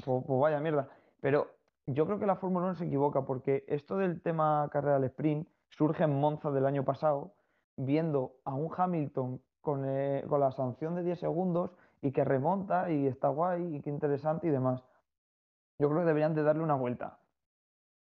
Pues, 0.06 0.24
pues 0.26 0.40
vaya 0.40 0.60
mierda. 0.60 0.90
Pero 1.22 1.48
yo 1.88 2.06
creo 2.06 2.20
que 2.20 2.26
la 2.26 2.36
Fórmula 2.36 2.68
1 2.68 2.76
se 2.76 2.86
equivoca 2.86 3.26
porque 3.26 3.66
esto 3.68 3.98
del 3.98 4.22
tema 4.22 4.70
carrera 4.72 4.98
al 4.98 5.04
sprint 5.06 5.48
surge 5.70 6.04
en 6.04 6.20
Monza 6.20 6.52
del 6.52 6.66
año 6.66 6.84
pasado, 6.84 7.34
viendo 7.78 8.36
a 8.46 8.54
un 8.54 8.70
Hamilton 8.76 9.42
con, 9.62 9.84
eh, 9.88 10.24
con 10.28 10.40
la 10.40 10.52
sanción 10.52 10.96
de 10.96 11.04
10 11.04 11.20
segundos 11.20 11.72
y 12.02 12.12
que 12.12 12.24
remonta 12.24 12.92
y 12.92 13.08
está 13.08 13.30
guay 13.30 13.76
y 13.76 13.82
qué 13.82 13.90
interesante 13.90 14.48
y 14.48 14.52
demás. 14.52 14.84
Yo 15.80 15.88
creo 15.90 16.02
que 16.02 16.08
deberían 16.08 16.36
de 16.36 16.44
darle 16.44 16.64
una 16.64 16.76
vuelta. 16.76 17.20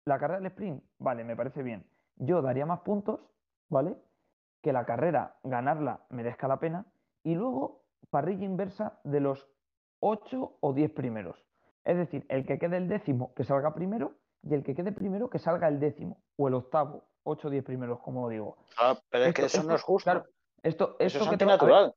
La 0.04 0.18
carrera 0.18 0.38
del 0.38 0.46
sprint, 0.46 0.82
vale, 0.98 1.24
me 1.24 1.36
parece 1.36 1.62
bien. 1.62 1.84
Yo 2.16 2.40
daría 2.42 2.64
más 2.66 2.80
puntos, 2.80 3.20
¿vale? 3.68 3.96
Que 4.66 4.72
la 4.72 4.84
carrera, 4.84 5.36
ganarla, 5.44 6.00
merezca 6.10 6.48
la 6.48 6.58
pena. 6.58 6.86
Y 7.22 7.36
luego, 7.36 7.84
parrilla 8.10 8.44
inversa 8.44 8.98
de 9.04 9.20
los 9.20 9.46
8 10.00 10.56
o 10.58 10.72
10 10.72 10.90
primeros. 10.90 11.40
Es 11.84 11.96
decir, 11.96 12.26
el 12.28 12.44
que 12.44 12.58
quede 12.58 12.76
el 12.78 12.88
décimo, 12.88 13.32
que 13.34 13.44
salga 13.44 13.72
primero, 13.74 14.14
y 14.42 14.54
el 14.54 14.64
que 14.64 14.74
quede 14.74 14.90
primero, 14.90 15.30
que 15.30 15.38
salga 15.38 15.68
el 15.68 15.78
décimo, 15.78 16.18
o 16.34 16.48
el 16.48 16.54
octavo, 16.54 17.04
8 17.22 17.46
o 17.46 17.50
10 17.52 17.62
primeros, 17.62 18.00
como 18.00 18.28
digo. 18.28 18.56
Ah, 18.76 18.98
pero 19.08 19.26
es 19.26 19.34
que 19.34 19.42
Esto- 19.44 19.58
eso 19.60 19.68
no 19.68 19.74
es 19.76 19.80
esto- 19.82 19.92
justo. 19.92 20.10
Claro, 20.10 20.26
esto, 20.64 20.96
eso 20.98 21.18
esto 21.18 21.18
es 21.18 21.24
que 21.38 21.44
ver, 21.44 21.52
antinatural. 21.52 21.94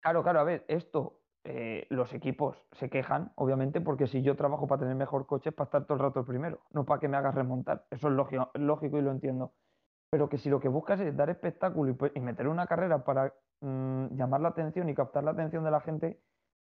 Claro, 0.00 0.22
claro, 0.22 0.38
a 0.38 0.44
ver, 0.44 0.64
esto 0.68 1.18
eh, 1.42 1.88
los 1.90 2.14
equipos 2.14 2.56
se 2.70 2.88
quejan, 2.88 3.32
obviamente, 3.34 3.80
porque 3.80 4.06
si 4.06 4.22
yo 4.22 4.36
trabajo 4.36 4.68
para 4.68 4.78
tener 4.82 4.94
mejor 4.94 5.26
coche 5.26 5.48
es 5.48 5.54
para 5.56 5.64
estar 5.64 5.84
todo 5.86 5.94
el 5.94 5.98
rato 6.04 6.20
el 6.20 6.26
primero, 6.26 6.60
no 6.70 6.84
para 6.84 7.00
que 7.00 7.08
me 7.08 7.16
hagas 7.16 7.34
remontar. 7.34 7.84
Eso 7.90 8.06
es 8.06 8.14
lógico, 8.14 8.52
es 8.54 8.60
lógico 8.60 8.96
y 8.98 9.02
lo 9.02 9.10
entiendo. 9.10 9.52
Pero 10.12 10.28
que 10.28 10.36
si 10.36 10.50
lo 10.50 10.60
que 10.60 10.68
buscas 10.68 11.00
es 11.00 11.16
dar 11.16 11.30
espectáculo 11.30 11.90
y, 11.90 11.94
pues- 11.94 12.12
y 12.14 12.20
meter 12.20 12.46
una 12.46 12.66
carrera 12.66 13.02
para 13.02 13.32
mm, 13.62 14.14
llamar 14.14 14.42
la 14.42 14.48
atención 14.48 14.88
y 14.90 14.94
captar 14.94 15.24
la 15.24 15.30
atención 15.30 15.64
de 15.64 15.70
la 15.70 15.80
gente, 15.80 16.20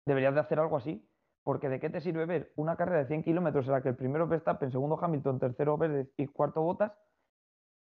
deberías 0.07 0.33
de 0.33 0.39
hacer 0.39 0.59
algo 0.59 0.75
así. 0.77 1.07
Porque 1.43 1.69
¿de 1.69 1.79
qué 1.79 1.91
te 1.91 2.01
sirve 2.01 2.25
ver 2.25 2.51
una 2.55 2.75
carrera 2.75 2.99
de 2.99 3.05
100 3.07 3.21
kilómetros 3.23 3.67
en 3.67 3.73
la 3.73 3.81
que 3.83 3.89
el 3.89 3.95
primero 3.95 4.27
Verstappen, 4.27 4.71
segundo 4.71 4.97
Hamilton, 4.99 5.39
tercero 5.39 5.77
Pérez 5.77 6.09
y 6.17 6.25
cuarto 6.25 6.63
Bottas? 6.63 6.93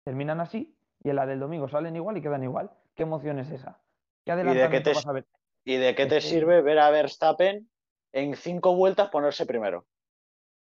Terminan 0.05 0.39
así 0.39 0.77
y 1.03 1.09
en 1.09 1.17
la 1.17 1.25
del 1.25 1.39
domingo 1.41 1.67
salen 1.67 1.95
igual 1.97 2.15
y 2.17 2.21
quedan 2.21 2.43
igual. 2.43 2.71
¿Qué 2.95 3.03
emoción 3.03 3.39
es 3.39 3.51
esa? 3.51 3.81
¿Qué 4.25 4.35
de 4.35 4.69
qué 4.69 4.79
te 4.79 4.93
vas 4.93 5.05
a 5.05 5.11
ver? 5.11 5.27
¿Y 5.65 5.75
de 5.75 5.95
qué 5.95 6.05
te 6.05 6.21
sirve 6.21 6.61
ver 6.61 6.79
a 6.79 6.89
Verstappen 6.91 7.69
en 8.13 8.35
cinco 8.35 8.75
vueltas 8.75 9.09
ponerse 9.09 9.45
primero? 9.45 9.85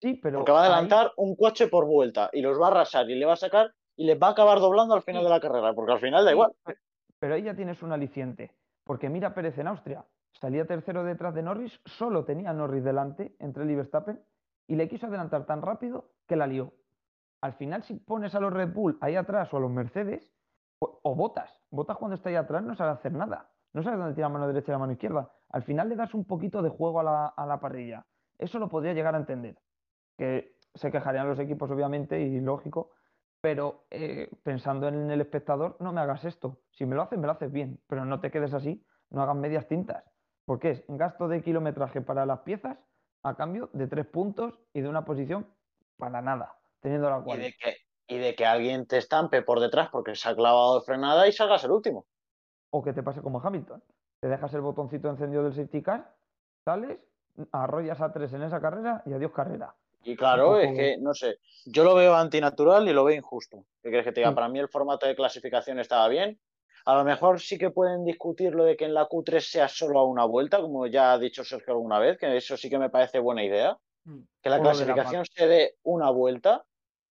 Sí, 0.02 0.14
pero 0.24 0.40
Porque 0.40 0.52
va 0.54 0.62
a 0.62 0.64
ahí- 0.64 0.72
adelantar 0.72 1.12
un 1.18 1.36
coche 1.36 1.68
por 1.68 1.86
vuelta 1.86 2.30
y 2.32 2.42
los 2.42 2.60
va 2.62 2.68
a 2.68 2.72
arrasar 2.72 3.10
y 3.10 3.16
le 3.16 3.26
va 3.26 3.34
a 3.34 3.38
sacar 3.38 3.74
y 3.98 4.06
les 4.06 4.18
va 4.22 4.28
a 4.28 4.32
acabar 4.32 4.60
doblando 4.60 4.94
al 4.94 5.02
final 5.02 5.24
de 5.24 5.30
la 5.30 5.40
carrera, 5.42 5.74
porque 5.74 5.92
al 5.92 6.00
final 6.00 6.24
da 6.24 6.32
igual. 6.32 6.54
pe- 6.64 6.78
Pero 7.20 7.34
ahí 7.36 7.44
ya 7.44 7.56
tienes 7.56 7.82
un 7.84 7.92
aliciente. 7.92 8.52
Porque 8.86 9.10
mira 9.10 9.34
Pérez 9.34 9.58
en 9.58 9.68
Austria. 9.68 10.06
Salía 10.32 10.66
tercero 10.66 11.04
detrás 11.04 11.34
de 11.34 11.42
Norris, 11.42 11.82
solo 11.86 12.24
tenía 12.24 12.52
a 12.52 12.54
Norris 12.54 12.84
delante 12.84 13.36
entre 13.40 13.64
él 13.64 13.72
y 13.72 13.76
Verstappen 13.76 14.22
y 14.68 14.76
le 14.76 14.88
quiso 14.88 15.08
adelantar 15.08 15.46
tan 15.46 15.62
rápido 15.62 16.12
que 16.28 16.36
la 16.36 16.46
lió. 16.48 16.72
Al 17.42 17.54
final, 17.54 17.84
si 17.84 17.96
pones 17.96 18.34
a 18.36 18.40
los 18.40 18.54
Red 18.54 18.72
Bull 18.74 18.98
ahí 19.02 19.16
atrás 19.16 19.52
o 19.54 19.58
a 19.58 19.60
los 19.60 19.72
Mercedes, 19.72 20.32
o, 20.80 21.00
o 21.04 21.16
Botas, 21.16 21.52
Botas 21.72 21.98
cuando 21.98 22.16
está 22.16 22.30
ahí 22.30 22.36
atrás 22.36 22.62
no 22.64 22.76
sabe 22.76 22.92
hacer 22.92 23.12
nada. 23.14 23.50
No 23.74 23.82
sabe 23.84 23.98
dónde 23.98 24.14
tiene 24.14 24.30
la 24.30 24.34
mano 24.34 24.48
derecha 24.48 24.72
y 24.72 24.74
la 24.74 24.78
mano 24.80 24.92
izquierda. 24.94 25.32
Al 25.50 25.64
final 25.64 25.90
le 25.90 25.96
das 25.96 26.14
un 26.14 26.26
poquito 26.26 26.62
de 26.62 26.70
juego 26.70 27.00
a 27.00 27.04
la, 27.04 27.26
a 27.28 27.46
la 27.46 27.60
parrilla. 27.60 28.06
Eso 28.38 28.60
lo 28.60 28.70
podría 28.70 28.94
llegar 28.94 29.16
a 29.16 29.20
entender. 29.20 29.58
Que 30.18 30.56
se 30.76 30.92
quejarían 30.92 31.28
los 31.28 31.40
equipos, 31.40 31.70
obviamente, 31.72 32.20
y 32.22 32.40
lógico, 32.40 32.92
pero 33.42 33.86
eh, 33.92 34.30
pensando 34.44 34.88
en 34.88 35.10
el 35.12 35.22
espectador, 35.22 35.78
no 35.80 35.94
me 35.94 36.02
hagas 36.02 36.26
esto. 36.26 36.62
Si 36.72 36.86
me 36.86 36.96
lo 36.96 37.04
haces, 37.04 37.20
me 37.20 37.28
lo 37.28 37.34
haces 37.34 37.52
bien, 37.52 37.82
pero 37.88 38.06
no 38.06 38.20
te 38.20 38.32
quedes 38.32 38.54
así, 38.54 38.86
no 39.10 39.22
hagas 39.22 39.36
medias 39.36 39.68
tintas. 39.68 40.04
Porque 40.46 40.72
es 40.72 40.84
gasto 40.88 41.28
de 41.28 41.42
kilometraje 41.44 42.02
para 42.02 42.26
las 42.26 42.40
piezas 42.40 42.78
a 43.24 43.36
cambio 43.36 43.70
de 43.74 43.88
tres 43.88 44.06
puntos 44.08 44.60
y 44.74 44.82
de 44.82 44.90
una 44.90 45.06
posición 45.06 45.48
para 45.98 46.22
nada, 46.22 46.60
teniendo 46.80 47.10
la 47.10 47.20
Y 47.20 47.24
cual. 47.24 47.40
de, 47.40 47.54
que, 47.54 47.76
y 48.08 48.18
de 48.18 48.36
que 48.36 48.46
alguien 48.46 48.88
te 48.88 48.98
estampe 48.98 49.42
por 49.42 49.60
detrás 49.60 49.90
porque 49.90 50.16
se 50.16 50.30
ha 50.30 50.36
clavado 50.36 50.80
de 50.80 50.86
frenada 50.86 51.28
y 51.28 51.32
salgas 51.32 51.64
el 51.64 51.72
último. 51.72 52.08
O 52.70 52.84
que 52.84 52.94
te 52.94 53.04
pase 53.04 53.22
como 53.22 53.40
Hamilton. 53.42 53.84
Te 54.22 54.28
dejas 54.30 54.54
el 54.54 54.62
botoncito 54.62 55.10
encendido 55.10 55.44
del 55.44 55.54
safety 55.54 55.82
car, 55.84 56.16
sales, 56.66 57.00
arrollas 57.52 58.02
a 58.02 58.12
tres 58.12 58.34
en 58.34 58.44
esa 58.44 58.60
carrera 58.62 59.04
y 59.06 59.14
adiós 59.14 59.32
carrera. 59.32 59.76
Y 60.08 60.16
claro, 60.16 60.46
poco- 60.46 60.60
es 60.60 60.74
que, 60.74 60.98
no 61.00 61.14
sé, 61.14 61.40
yo 61.66 61.84
lo 61.84 61.94
veo 61.96 62.16
antinatural 62.16 62.88
y 62.88 62.94
lo 62.94 63.04
veo 63.04 63.16
injusto. 63.18 63.66
¿Qué 63.84 63.90
crees 63.90 64.06
que 64.06 64.12
te 64.14 64.22
diga? 64.22 64.30
Sí. 64.30 64.36
Para 64.36 64.48
mí 64.48 64.58
el 64.60 64.70
formato 64.70 65.06
de 65.06 65.16
clasificación 65.16 65.80
estaba 65.80 66.08
bien. 66.08 66.40
A 66.86 66.96
lo 66.96 67.04
mejor 67.04 67.42
sí 67.42 67.58
que 67.58 67.72
pueden 67.72 68.06
discutir 68.06 68.56
lo 68.56 68.64
de 68.64 68.78
que 68.78 68.86
en 68.86 68.94
la 68.94 69.10
Q3 69.10 69.42
sea 69.42 69.68
solo 69.68 70.00
a 70.00 70.06
una 70.06 70.24
vuelta, 70.24 70.62
como 70.62 70.88
ya 70.88 71.12
ha 71.12 71.20
dicho 71.20 71.44
Sergio 71.44 71.74
alguna 71.74 72.00
vez, 72.00 72.18
que 72.18 72.38
eso 72.38 72.56
sí 72.56 72.70
que 72.70 72.80
me 72.80 72.90
parece 72.90 73.20
buena 73.20 73.44
idea. 73.44 73.78
Mm. 74.06 74.20
Que 74.42 74.50
la 74.50 74.56
O 74.56 74.60
lo 74.60 74.70
de 74.70 74.86
la 74.86 74.94
clasificación 74.94 75.26
se 75.26 75.48
dé 75.48 75.76
una 75.84 76.10
vuelta. 76.10 76.64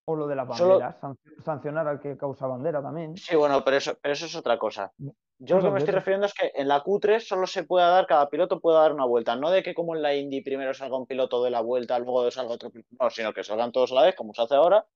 O 0.05 0.15
lo 0.15 0.27
de 0.27 0.36
Solo- 0.55 0.79
banderas, 0.79 1.01
sanc- 1.01 1.43
sancionar 1.43 1.88
al 1.89 1.99
que 1.99 2.15
causa 2.15 2.47
bandera 2.47 2.81
también. 2.81 3.17
Sí, 3.17 3.36
bueno, 3.36 3.62
pero 3.65 3.75
eso, 3.75 3.97
pero 4.01 4.13
eso 4.13 4.27
es 4.27 4.36
otra 4.38 4.58
cosa. 4.58 4.93
Yo 5.37 5.57
lo 5.57 5.63
que 5.63 5.69
me 5.71 5.79
estoy 5.79 5.93
refiriendo 5.93 6.25
es 6.27 6.33
que 6.33 6.51
en 6.55 6.67
la 6.67 6.81
Q3 6.81 7.19
solo 7.27 7.45
se 7.45 7.63
puede 7.65 7.85
dar, 7.85 8.07
cada 8.07 8.29
piloto 8.29 8.59
puede 8.61 8.77
dar 8.77 8.93
una 8.93 9.05
vuelta. 9.05 9.35
No 9.35 9.51
de 9.51 9.63
que 9.63 9.73
como 9.73 9.95
en 9.95 10.01
la 10.01 10.15
Indy 10.15 10.41
primero 10.41 10.73
salga 10.73 10.97
un 10.97 11.05
piloto 11.05 11.43
de 11.43 11.49
la 11.51 11.61
vuelta, 11.61 11.99
luego 11.99 12.29
salga 12.31 12.53
otro 12.53 12.69
piloto. 12.71 12.89
No, 12.99 13.09
sino 13.09 13.33
que 13.33 13.43
salgan 13.43 13.71
todos 13.71 13.91
a 13.91 13.95
la 13.95 14.03
vez, 14.03 14.15
como 14.15 14.33
se 14.33 14.41
hace 14.41 14.55
ahora, 14.55 14.87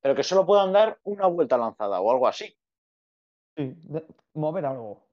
pero 0.00 0.14
que 0.14 0.22
solo 0.22 0.46
puedan 0.46 0.72
dar 0.72 0.98
una 1.04 1.26
vuelta 1.26 1.58
lanzada 1.58 2.00
o 2.00 2.10
algo 2.10 2.26
así. 2.26 2.56
Sí, 3.56 3.74
de- 3.84 4.06
mover 4.32 4.64
algo. 4.64 5.06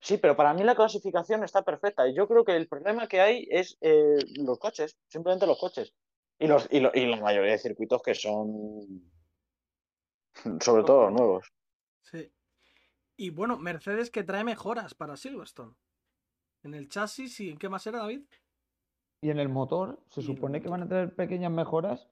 Sí, 0.00 0.16
pero 0.18 0.34
para 0.36 0.54
mí 0.54 0.62
la 0.64 0.74
clasificación 0.74 1.44
está 1.44 1.62
perfecta. 1.62 2.08
Y 2.08 2.14
yo 2.14 2.26
creo 2.26 2.44
que 2.44 2.56
el 2.56 2.68
problema 2.68 3.08
que 3.08 3.20
hay 3.20 3.46
es 3.50 3.76
eh, 3.80 4.16
los 4.38 4.58
coches, 4.58 4.98
simplemente 5.08 5.46
los 5.46 5.58
coches. 5.58 5.94
Y, 6.38 6.46
los, 6.46 6.68
y, 6.70 6.80
lo- 6.80 6.90
y 6.94 7.06
la 7.06 7.16
mayoría 7.18 7.52
de 7.52 7.58
circuitos 7.58 8.02
que 8.02 8.14
son, 8.14 9.10
sobre 10.60 10.84
todo 10.84 11.02
los 11.04 11.12
nuevos. 11.12 11.52
Sí. 12.02 12.30
Y 13.16 13.30
bueno, 13.30 13.56
Mercedes 13.56 14.10
que 14.10 14.24
trae 14.24 14.44
mejoras 14.44 14.94
para 14.94 15.16
Silverstone. 15.16 15.74
En 16.62 16.74
el 16.74 16.88
chasis 16.88 17.40
y 17.40 17.50
en 17.50 17.58
qué 17.58 17.68
más 17.68 17.86
era, 17.86 17.98
David. 17.98 18.22
Y 19.22 19.30
en 19.30 19.38
el 19.38 19.48
motor 19.48 20.00
se 20.08 20.22
supone 20.22 20.60
que 20.60 20.68
van 20.68 20.82
a 20.82 20.88
tener 20.88 21.14
pequeñas 21.14 21.50
mejoras 21.50 22.08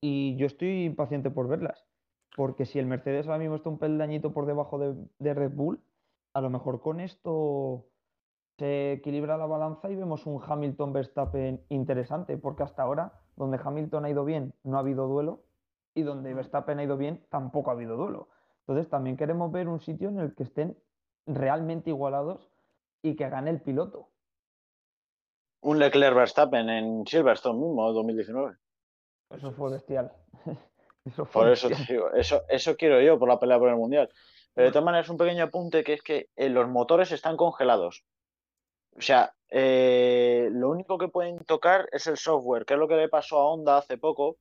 y 0.00 0.36
yo 0.36 0.46
estoy 0.46 0.84
impaciente 0.84 1.30
por 1.30 1.48
verlas. 1.48 1.86
Porque 2.34 2.66
si 2.66 2.78
el 2.78 2.86
Mercedes 2.86 3.26
ahora 3.26 3.38
mismo 3.38 3.56
está 3.56 3.68
un 3.68 3.78
peldañito 3.78 4.32
por 4.32 4.46
debajo 4.46 4.78
de, 4.78 4.96
de 5.18 5.34
Red 5.34 5.52
Bull, 5.52 5.80
a 6.34 6.40
lo 6.40 6.50
mejor 6.50 6.80
con 6.80 7.00
esto 7.00 7.86
se 8.58 8.92
equilibra 8.92 9.36
la 9.36 9.46
balanza 9.46 9.90
y 9.90 9.96
vemos 9.96 10.26
un 10.26 10.40
Hamilton 10.42 10.92
Verstappen 10.92 11.64
interesante. 11.68 12.36
Porque 12.38 12.62
hasta 12.62 12.82
ahora, 12.82 13.20
donde 13.36 13.60
Hamilton 13.62 14.06
ha 14.06 14.10
ido 14.10 14.24
bien, 14.24 14.54
no 14.64 14.76
ha 14.76 14.80
habido 14.80 15.06
duelo. 15.06 15.44
Y 15.94 16.02
donde. 16.02 16.32
Verstappen 16.32 16.78
ha 16.78 16.84
ido 16.84 16.96
bien, 16.96 17.24
tampoco 17.28 17.70
ha 17.70 17.74
habido 17.74 17.96
duelo. 17.96 18.28
Entonces 18.66 18.88
también 18.88 19.16
queremos 19.16 19.50
ver 19.50 19.68
un 19.68 19.80
sitio 19.80 20.08
en 20.08 20.20
el 20.20 20.34
que 20.34 20.44
estén 20.44 20.76
realmente 21.26 21.90
igualados 21.90 22.48
y 23.02 23.16
que 23.16 23.28
gane 23.28 23.50
el 23.50 23.60
piloto. 23.60 24.08
Un 25.60 25.78
Leclerc 25.78 26.14
Verstappen 26.14 26.68
en 26.68 27.06
Silverstone 27.06 27.58
mismo, 27.58 27.92
2019. 27.92 28.56
Eso 29.30 29.52
fue 29.52 29.72
bestial. 29.72 30.12
Eso 31.04 31.24
fue 31.24 31.42
Por 31.42 31.50
eso, 31.50 31.68
digo, 31.88 32.12
eso, 32.12 32.42
eso 32.48 32.76
quiero 32.76 33.00
yo 33.00 33.18
por 33.18 33.28
la 33.28 33.40
pelea 33.40 33.58
por 33.58 33.68
el 33.68 33.74
mundial. 33.74 34.08
Pero 34.54 34.66
de 34.66 34.72
todas 34.72 34.84
maneras, 34.84 35.08
un 35.08 35.16
pequeño 35.16 35.42
apunte 35.42 35.82
que 35.82 35.94
es 35.94 36.02
que 36.02 36.28
eh, 36.36 36.48
los 36.48 36.68
motores 36.68 37.10
están 37.10 37.36
congelados. 37.36 38.04
O 38.96 39.00
sea, 39.00 39.34
eh, 39.48 40.48
lo 40.52 40.68
único 40.70 40.98
que 40.98 41.08
pueden 41.08 41.38
tocar 41.38 41.88
es 41.90 42.06
el 42.06 42.16
software, 42.16 42.64
que 42.64 42.74
es 42.74 42.80
lo 42.80 42.86
que 42.86 42.96
le 42.96 43.08
pasó 43.08 43.38
a 43.38 43.50
Honda 43.50 43.78
hace 43.78 43.98
poco, 43.98 44.36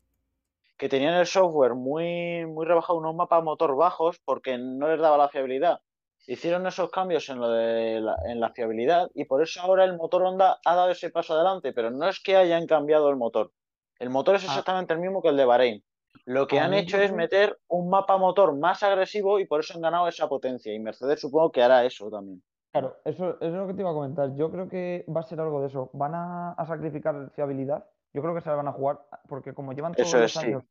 que 0.81 0.89
tenían 0.89 1.13
el 1.13 1.27
software 1.27 1.75
muy, 1.75 2.43
muy 2.47 2.65
rebajado, 2.65 2.97
unos 2.97 3.13
mapas 3.13 3.43
motor 3.43 3.75
bajos, 3.75 4.19
porque 4.25 4.57
no 4.57 4.87
les 4.87 4.99
daba 4.99 5.15
la 5.15 5.29
fiabilidad. 5.29 5.79
Hicieron 6.25 6.65
esos 6.65 6.89
cambios 6.89 7.29
en, 7.29 7.37
lo 7.39 7.49
de 7.51 8.01
la, 8.01 8.15
en 8.25 8.39
la 8.39 8.49
fiabilidad 8.49 9.07
y 9.13 9.25
por 9.25 9.43
eso 9.43 9.61
ahora 9.61 9.83
el 9.83 9.95
motor 9.95 10.23
Honda 10.23 10.57
ha 10.65 10.75
dado 10.75 10.89
ese 10.89 11.11
paso 11.11 11.35
adelante, 11.35 11.71
pero 11.71 11.91
no 11.91 12.09
es 12.09 12.19
que 12.19 12.35
hayan 12.35 12.65
cambiado 12.65 13.11
el 13.11 13.15
motor. 13.15 13.51
El 13.99 14.09
motor 14.09 14.37
es 14.37 14.43
Ah. 14.45 14.47
exactamente 14.47 14.91
el 14.93 14.99
mismo 14.99 15.21
que 15.21 15.27
el 15.29 15.37
de 15.37 15.45
Bahrein. 15.45 15.83
Lo 16.25 16.47
que 16.47 16.59
A 16.59 16.65
han 16.65 16.73
hecho 16.73 16.97
es 16.97 17.13
meter 17.13 17.59
un 17.67 17.87
mapa 17.91 18.17
motor 18.17 18.57
más 18.57 18.81
agresivo 18.81 19.39
y 19.39 19.45
por 19.45 19.59
eso 19.59 19.75
han 19.75 19.81
ganado 19.81 20.07
esa 20.07 20.27
potencia. 20.27 20.73
Y 20.73 20.79
Mercedes 20.79 21.21
supongo 21.21 21.51
que 21.51 21.61
hará 21.61 21.85
eso 21.85 22.09
también. 22.09 22.41
Claro, 22.71 22.97
eso, 23.05 23.35
eso 23.35 23.45
es 23.45 23.53
lo 23.53 23.67
que 23.67 23.75
te 23.75 23.81
iba 23.81 23.91
a 23.91 23.93
comentar. 23.93 24.35
Yo 24.35 24.49
creo 24.49 24.67
que 24.67 25.05
va 25.15 25.19
a 25.19 25.23
ser 25.23 25.39
algo 25.39 25.61
de 25.61 25.67
eso. 25.67 25.91
Van 25.93 26.15
a, 26.15 26.53
a 26.53 26.65
sacrificar 26.65 27.29
fiabilidad. 27.35 27.85
Yo 28.13 28.21
creo 28.21 28.35
que 28.35 28.41
se 28.41 28.49
la 28.49 28.55
van 28.55 28.67
a 28.67 28.73
jugar 28.73 28.99
porque 29.29 29.53
como 29.53 29.71
llevan 29.71 29.93
todos 29.93 30.09
Eso 30.09 30.19
los 30.19 30.31
es, 30.31 30.37
años, 30.43 30.63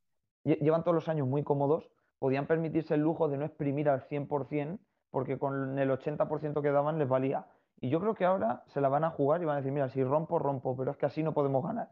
llevan 0.44 0.82
todos 0.82 0.94
los 0.94 1.08
años 1.08 1.26
muy 1.26 1.42
cómodos, 1.42 1.90
podían 2.18 2.46
permitirse 2.46 2.94
el 2.94 3.00
lujo 3.00 3.28
de 3.28 3.38
no 3.38 3.44
exprimir 3.44 3.88
al 3.88 4.06
100% 4.08 4.78
porque 5.10 5.38
con 5.38 5.78
el 5.78 5.90
80% 5.90 6.62
que 6.62 6.70
daban 6.70 6.98
les 6.98 7.08
valía. 7.08 7.46
Y 7.80 7.88
yo 7.90 8.00
creo 8.00 8.14
que 8.14 8.24
ahora 8.24 8.62
se 8.68 8.80
la 8.80 8.88
van 8.88 9.04
a 9.04 9.10
jugar 9.10 9.42
y 9.42 9.44
van 9.44 9.54
a 9.54 9.60
decir, 9.60 9.72
mira, 9.72 9.88
si 9.88 10.04
rompo, 10.04 10.38
rompo, 10.38 10.76
pero 10.76 10.92
es 10.92 10.96
que 10.96 11.06
así 11.06 11.22
no 11.22 11.32
podemos 11.32 11.64
ganar. 11.64 11.90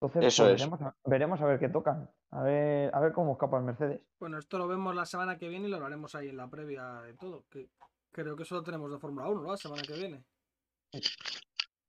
Entonces, 0.00 0.26
Eso 0.26 0.42
pues 0.42 0.54
es. 0.54 0.60
veremos, 0.60 0.82
a, 0.82 0.96
veremos 1.04 1.40
a 1.40 1.46
ver 1.46 1.58
qué 1.58 1.68
tocan. 1.68 2.10
A 2.30 2.42
ver, 2.42 2.94
a 2.94 3.00
ver 3.00 3.12
cómo 3.12 3.32
escapa 3.32 3.56
el 3.58 3.64
Mercedes. 3.64 4.02
Bueno, 4.18 4.38
esto 4.38 4.58
lo 4.58 4.66
vemos 4.66 4.94
la 4.94 5.06
semana 5.06 5.38
que 5.38 5.48
viene 5.48 5.68
y 5.68 5.70
lo 5.70 5.84
haremos 5.84 6.14
ahí 6.14 6.28
en 6.28 6.36
la 6.36 6.48
previa 6.48 7.00
de 7.02 7.14
todo. 7.14 7.44
Que 7.48 7.70
creo 8.10 8.36
que 8.36 8.42
eso 8.42 8.56
lo 8.56 8.62
tenemos 8.62 8.90
de 8.90 8.98
Fórmula 8.98 9.28
1, 9.28 9.42
¿no? 9.42 9.50
La 9.52 9.56
semana 9.56 9.82
que 9.82 9.94
viene. 9.94 10.24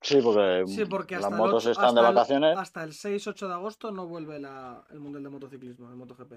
Sí, 0.05 0.21
porque, 0.21 0.63
Sí, 0.67 0.85
porque 0.85 1.15
las 1.15 1.25
hasta, 1.25 1.35
motos 1.35 1.65
el, 1.65 1.71
8 1.71 1.81
están 1.81 1.95
de 1.95 1.99
hasta 2.01 2.09
el- 2.09 2.15
vacaciones. 2.15 2.57
hasta 2.57 2.83
el 2.83 2.91
6-8 2.93 3.47
de 3.47 3.53
agosto 3.55 3.91
no 3.91 4.07
vuelve 4.07 4.39
la- 4.39 4.85
el 4.91 4.99
Mundial 4.99 5.23
de 5.23 5.29
Motociclismo, 5.29 5.89
el 5.89 5.95
MotoGP. 5.95 6.33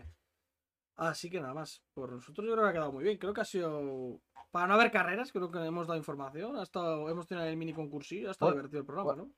Así 0.96 1.28
que 1.30 1.40
nada 1.40 1.52
más. 1.54 1.82
Por 1.94 2.10
nosotros 2.12 2.46
yo 2.46 2.52
creo 2.54 2.64
que 2.64 2.70
ha 2.70 2.72
quedado 2.72 2.92
muy 2.92 3.04
bien. 3.04 3.18
Creo 3.18 3.32
que 3.34 3.40
ha 3.42 3.44
sido. 3.44 4.20
Para 4.50 4.66
no 4.66 4.74
haber 4.74 4.90
carreras, 4.90 5.30
creo 5.30 5.50
que 5.50 5.58
hemos 5.64 5.86
dado 5.86 5.98
información. 5.98 6.56
Ha 6.56 6.62
estado, 6.62 7.08
hemos 7.10 7.26
tenido 7.26 7.46
el 7.46 7.56
mini 7.58 7.72
concursillo. 7.74 8.28
Ha 8.28 8.32
estado 8.32 8.50
Bueno, 8.52 8.62
divertido 8.68 8.80
el 8.80 8.86
programa, 8.86 9.14
¿no? 9.16 9.30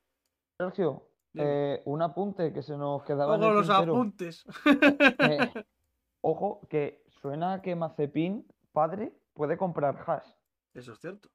Sergio, 0.59 1.09
eh, 1.35 1.83
un 1.87 2.01
apunte 2.01 2.53
que 2.53 2.62
se 2.62 2.77
nos 2.77 3.03
quedaba 3.03 3.35
en 3.35 3.43
Ojo 3.43 3.51
el 3.51 3.57
los 3.57 3.66
tintero. 3.66 3.93
apuntes. 3.93 4.45
Eh, 5.19 5.64
ojo, 6.23 6.61
que 6.71 7.03
suena 7.09 7.61
que 7.61 7.75
Mazepin, 7.75 8.47
padre, 8.73 9.12
puede 9.35 9.59
comprar 9.59 10.03
Haas. 10.07 10.38
Eso 10.73 10.93
es 10.93 11.01
cierto. 11.01 11.29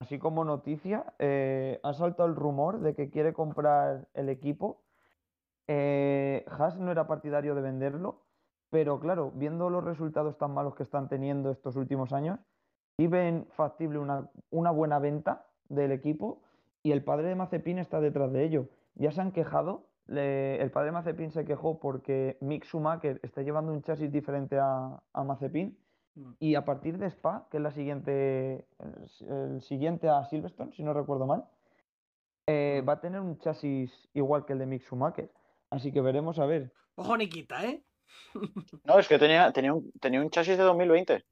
Así 0.00 0.18
como 0.18 0.44
noticia, 0.44 1.14
eh, 1.18 1.80
ha 1.82 1.94
saltado 1.94 2.28
el 2.28 2.34
rumor 2.34 2.80
de 2.80 2.94
que 2.94 3.10
quiere 3.10 3.32
comprar 3.32 4.08
el 4.14 4.28
equipo. 4.28 4.82
Eh, 5.66 6.44
Haas 6.48 6.76
no 6.78 6.90
era 6.90 7.06
partidario 7.06 7.54
de 7.54 7.62
venderlo, 7.62 8.22
pero 8.70 9.00
claro, 9.00 9.30
viendo 9.34 9.70
los 9.70 9.84
resultados 9.84 10.36
tan 10.36 10.52
malos 10.52 10.74
que 10.74 10.82
están 10.82 11.08
teniendo 11.08 11.50
estos 11.50 11.76
últimos 11.76 12.12
años, 12.12 12.40
sí 12.96 13.06
ven 13.06 13.46
factible 13.52 13.98
una, 13.98 14.30
una 14.50 14.70
buena 14.70 14.98
venta 14.98 15.46
del 15.68 15.92
equipo 15.92 16.42
y 16.82 16.92
el 16.92 17.02
padre 17.02 17.28
de 17.28 17.34
Mazepin 17.34 17.78
está 17.78 18.00
detrás 18.00 18.32
de 18.32 18.44
ello. 18.44 18.68
Ya 18.96 19.10
se 19.10 19.20
han 19.20 19.32
quejado, 19.32 19.86
el 20.08 20.70
padre 20.70 20.86
de 20.86 20.92
Mazepin 20.92 21.30
se 21.30 21.44
quejó 21.44 21.78
porque 21.78 22.36
Mick 22.40 22.64
Schumacher 22.64 23.20
está 23.22 23.42
llevando 23.42 23.72
un 23.72 23.82
chasis 23.82 24.12
diferente 24.12 24.58
a, 24.58 25.02
a 25.12 25.24
Mazepin. 25.24 25.78
Y 26.38 26.54
a 26.54 26.64
partir 26.64 26.98
de 26.98 27.06
Spa, 27.06 27.46
que 27.50 27.56
es 27.56 27.62
la 27.62 27.70
siguiente, 27.72 28.66
el, 28.78 29.08
si- 29.08 29.24
el 29.26 29.62
siguiente 29.62 30.08
a 30.08 30.24
Silverstone, 30.26 30.72
si 30.72 30.82
no 30.82 30.92
recuerdo 30.92 31.26
mal, 31.26 31.44
eh, 32.46 32.80
Mm. 32.82 32.88
va 32.88 32.92
a 32.94 33.00
tener 33.00 33.20
un 33.20 33.38
chasis 33.38 33.90
igual 34.12 34.44
que 34.44 34.52
el 34.52 34.58
de 34.60 34.66
Mick 34.66 34.82
Schumacher. 34.82 35.30
Así 35.70 35.92
que 35.92 36.00
veremos 36.00 36.38
a 36.38 36.46
ver. 36.46 36.72
Ojo, 36.96 37.16
Nikita, 37.16 37.64
¿eh? 37.64 37.82
No, 38.84 38.98
es 38.98 39.08
que 39.08 39.18
tenía, 39.18 39.50
tenía, 39.52 39.72
un, 39.74 39.90
tenía 40.00 40.20
un 40.20 40.30
chasis 40.30 40.56
de 40.56 40.62
2020. 40.62 41.24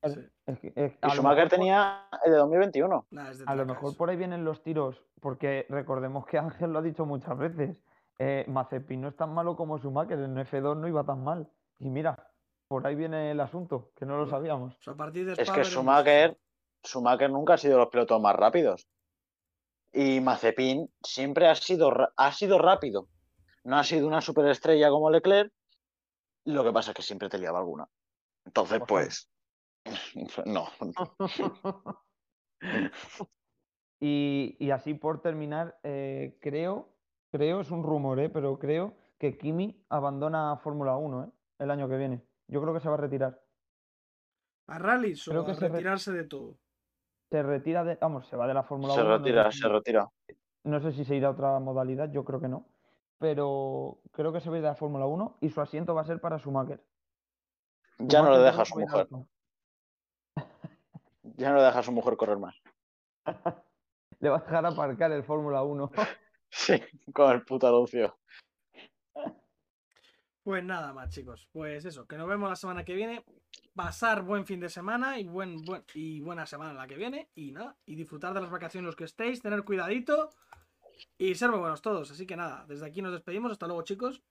Claro, 0.00 0.20
Sí. 0.20 0.28
es 0.46 0.58
que- 0.60 0.72
es- 0.76 0.92
Y 1.02 1.10
Schumacher 1.10 1.44
mejor 1.44 1.48
tenía 1.50 2.08
el 2.24 2.32
de 2.32 2.38
2021. 2.38 3.06
Nada, 3.10 3.30
es 3.30 3.38
de 3.40 3.44
A 3.46 3.54
lo 3.54 3.66
mejor 3.66 3.96
por 3.96 4.08
ahí 4.10 4.16
vienen 4.16 4.44
los 4.44 4.62
tiros, 4.62 5.02
porque 5.20 5.66
recordemos 5.68 6.24
que 6.26 6.38
Ángel 6.66 6.72
lo 6.72 6.78
ha 6.78 6.82
dicho 6.82 7.04
muchas 7.04 7.36
veces. 7.36 7.82
eh, 8.20 8.44
Mazepin 8.46 9.00
no 9.00 9.08
es 9.08 9.16
tan 9.16 9.34
malo 9.34 9.56
como 9.56 9.76
Schumacher, 9.78 10.20
en 10.20 10.36
F2 10.38 10.76
no 10.76 10.86
iba 10.86 11.02
tan 11.04 11.24
mal. 11.24 11.48
Y 11.80 11.90
mira, 11.90 12.28
por 12.68 12.86
ahí 12.86 12.94
viene 12.94 13.30
el 13.30 13.40
asunto, 13.40 13.92
que 13.96 14.06
no 14.06 14.16
lo 14.16 14.26
sabíamos. 14.26 14.74
O 14.74 14.82
sea, 14.82 14.92
a 14.94 14.96
partir 14.96 15.26
de 15.26 15.42
Es 15.42 15.50
que. 15.50 15.64
Schumacher, 15.64 16.36
Schumacher 16.84 17.30
nunca 17.30 17.54
ha 17.54 17.58
sido 17.58 17.74
de 17.74 17.80
los 17.80 17.88
pilotos 17.88 18.20
más 18.20 18.34
rápidos. 18.36 18.88
Y 19.92 20.20
Mazepin 20.20 20.90
siempre 21.02 21.48
ha 21.48 21.54
sido, 21.54 21.92
ha 22.16 22.32
sido 22.32 22.58
rápido. 22.58 23.08
No 23.64 23.78
ha 23.78 23.84
sido 23.84 24.06
una 24.06 24.20
superestrella 24.20 24.90
como 24.90 25.10
Leclerc. 25.10 25.52
Lo 26.46 26.64
que 26.64 26.72
pasa 26.72 26.90
es 26.90 26.96
que 26.96 27.02
siempre 27.02 27.28
te 27.28 27.38
liaba 27.38 27.58
alguna. 27.58 27.88
Entonces, 28.44 28.80
pues. 28.86 29.30
No. 30.46 30.68
Y, 34.00 34.56
y 34.58 34.70
así 34.70 34.92
por 34.92 35.22
terminar, 35.22 35.78
eh, 35.82 36.36
creo, 36.42 36.90
creo, 37.30 37.60
es 37.60 37.70
un 37.70 37.82
rumor, 37.82 38.20
eh, 38.20 38.28
pero 38.28 38.58
creo 38.58 38.94
que 39.18 39.38
Kimi 39.38 39.82
abandona 39.88 40.58
Fórmula 40.58 40.96
1 40.98 41.24
eh, 41.24 41.30
el 41.60 41.70
año 41.70 41.88
que 41.88 41.96
viene. 41.96 42.22
Yo 42.48 42.60
creo 42.60 42.74
que 42.74 42.80
se 42.80 42.88
va 42.88 42.94
a 42.94 42.98
retirar. 42.98 43.40
¿A 44.66 44.78
rallies 44.78 45.24
Creo 45.24 45.42
o 45.42 45.44
que 45.44 45.52
a 45.52 45.54
se 45.54 45.60
re- 45.62 45.68
retirarse 45.68 46.12
de 46.12 46.24
todo? 46.24 46.56
Se 47.30 47.42
retira 47.42 47.84
de, 47.84 47.96
vamos, 48.00 48.26
se 48.28 48.36
va 48.36 48.46
de 48.46 48.54
la 48.54 48.62
Fórmula 48.62 48.94
Se 48.94 49.00
1. 49.00 49.08
no 49.08 49.18
retira, 49.18 49.50
sé 49.52 49.58
se 49.58 49.68
retira. 49.68 50.08
No 50.64 50.80
sé 50.80 50.92
si 50.92 51.04
se 51.04 51.16
irá 51.16 51.28
a 51.28 51.32
otra 51.32 51.58
modalidad, 51.58 52.10
yo 52.10 52.24
creo 52.24 52.40
que 52.40 52.48
no. 52.48 52.66
Pero 53.18 54.00
creo 54.12 54.32
que 54.32 54.40
se 54.40 54.48
va 54.50 54.56
a 54.56 54.58
ir 54.58 54.62
de 54.62 54.68
la 54.70 54.74
Fórmula 54.74 55.06
1 55.06 55.38
y 55.40 55.50
su 55.50 55.60
asiento 55.60 55.94
va 55.94 56.02
a 56.02 56.06
ser 56.06 56.20
para 56.20 56.38
Schumacher. 56.38 56.82
Ya 57.98 58.22
no 58.22 58.30
le 58.30 58.38
deja 58.38 58.62
a 58.62 58.64
su 58.64 58.78
mujer. 58.78 59.08
Ya 61.36 61.50
no 61.50 61.56
le 61.56 61.62
deja 61.64 61.78
a 61.78 61.82
su 61.82 61.90
mujer 61.90 62.16
correr 62.16 62.38
más. 62.38 62.54
Le 64.20 64.28
va 64.28 64.36
a 64.36 64.40
dejar 64.40 64.64
aparcar 64.66 65.10
el 65.12 65.24
Fórmula 65.24 65.62
1. 65.62 65.90
Sí, 66.56 66.80
con 67.12 67.32
el 67.32 67.44
puto 67.44 67.66
anuncio. 67.66 68.16
Pues 70.44 70.62
nada 70.62 70.92
más, 70.92 71.08
chicos. 71.08 71.48
Pues 71.52 71.86
eso, 71.86 72.06
que 72.06 72.18
nos 72.18 72.28
vemos 72.28 72.50
la 72.50 72.56
semana 72.56 72.84
que 72.84 72.94
viene. 72.94 73.24
Pasar 73.74 74.22
buen 74.22 74.44
fin 74.44 74.60
de 74.60 74.68
semana 74.68 75.18
y, 75.18 75.24
buen, 75.24 75.64
buen, 75.64 75.82
y 75.94 76.20
buena 76.20 76.44
semana 76.44 76.74
la 76.74 76.86
que 76.86 76.96
viene. 76.96 77.30
Y 77.34 77.50
nada, 77.50 77.76
y 77.86 77.94
disfrutar 77.94 78.34
de 78.34 78.42
las 78.42 78.50
vacaciones 78.50 78.84
los 78.86 78.94
que 78.94 79.04
estéis, 79.04 79.40
tener 79.40 79.64
cuidadito 79.64 80.28
y 81.16 81.34
ser 81.34 81.50
muy 81.50 81.60
buenos 81.60 81.80
todos. 81.80 82.10
Así 82.10 82.26
que 82.26 82.36
nada, 82.36 82.66
desde 82.68 82.84
aquí 82.86 83.00
nos 83.00 83.12
despedimos. 83.12 83.52
Hasta 83.52 83.66
luego, 83.66 83.82
chicos. 83.82 84.22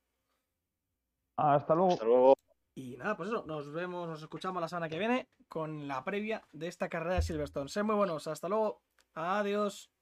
Hasta 1.35 1.73
luego. 1.73 1.93
Hasta 1.93 2.05
luego. 2.05 2.37
Y 2.75 2.95
nada, 2.97 3.17
pues 3.17 3.29
eso, 3.29 3.43
nos 3.47 3.71
vemos, 3.71 4.07
nos 4.07 4.21
escuchamos 4.21 4.61
la 4.61 4.67
semana 4.67 4.89
que 4.89 4.99
viene 4.99 5.29
con 5.47 5.87
la 5.87 6.03
previa 6.03 6.47
de 6.51 6.67
esta 6.67 6.89
carrera 6.89 7.15
de 7.15 7.21
Silverstone. 7.23 7.69
Sed 7.69 7.83
muy 7.83 7.95
buenos, 7.95 8.27
hasta 8.27 8.47
luego. 8.47 8.83
Adiós. 9.15 9.92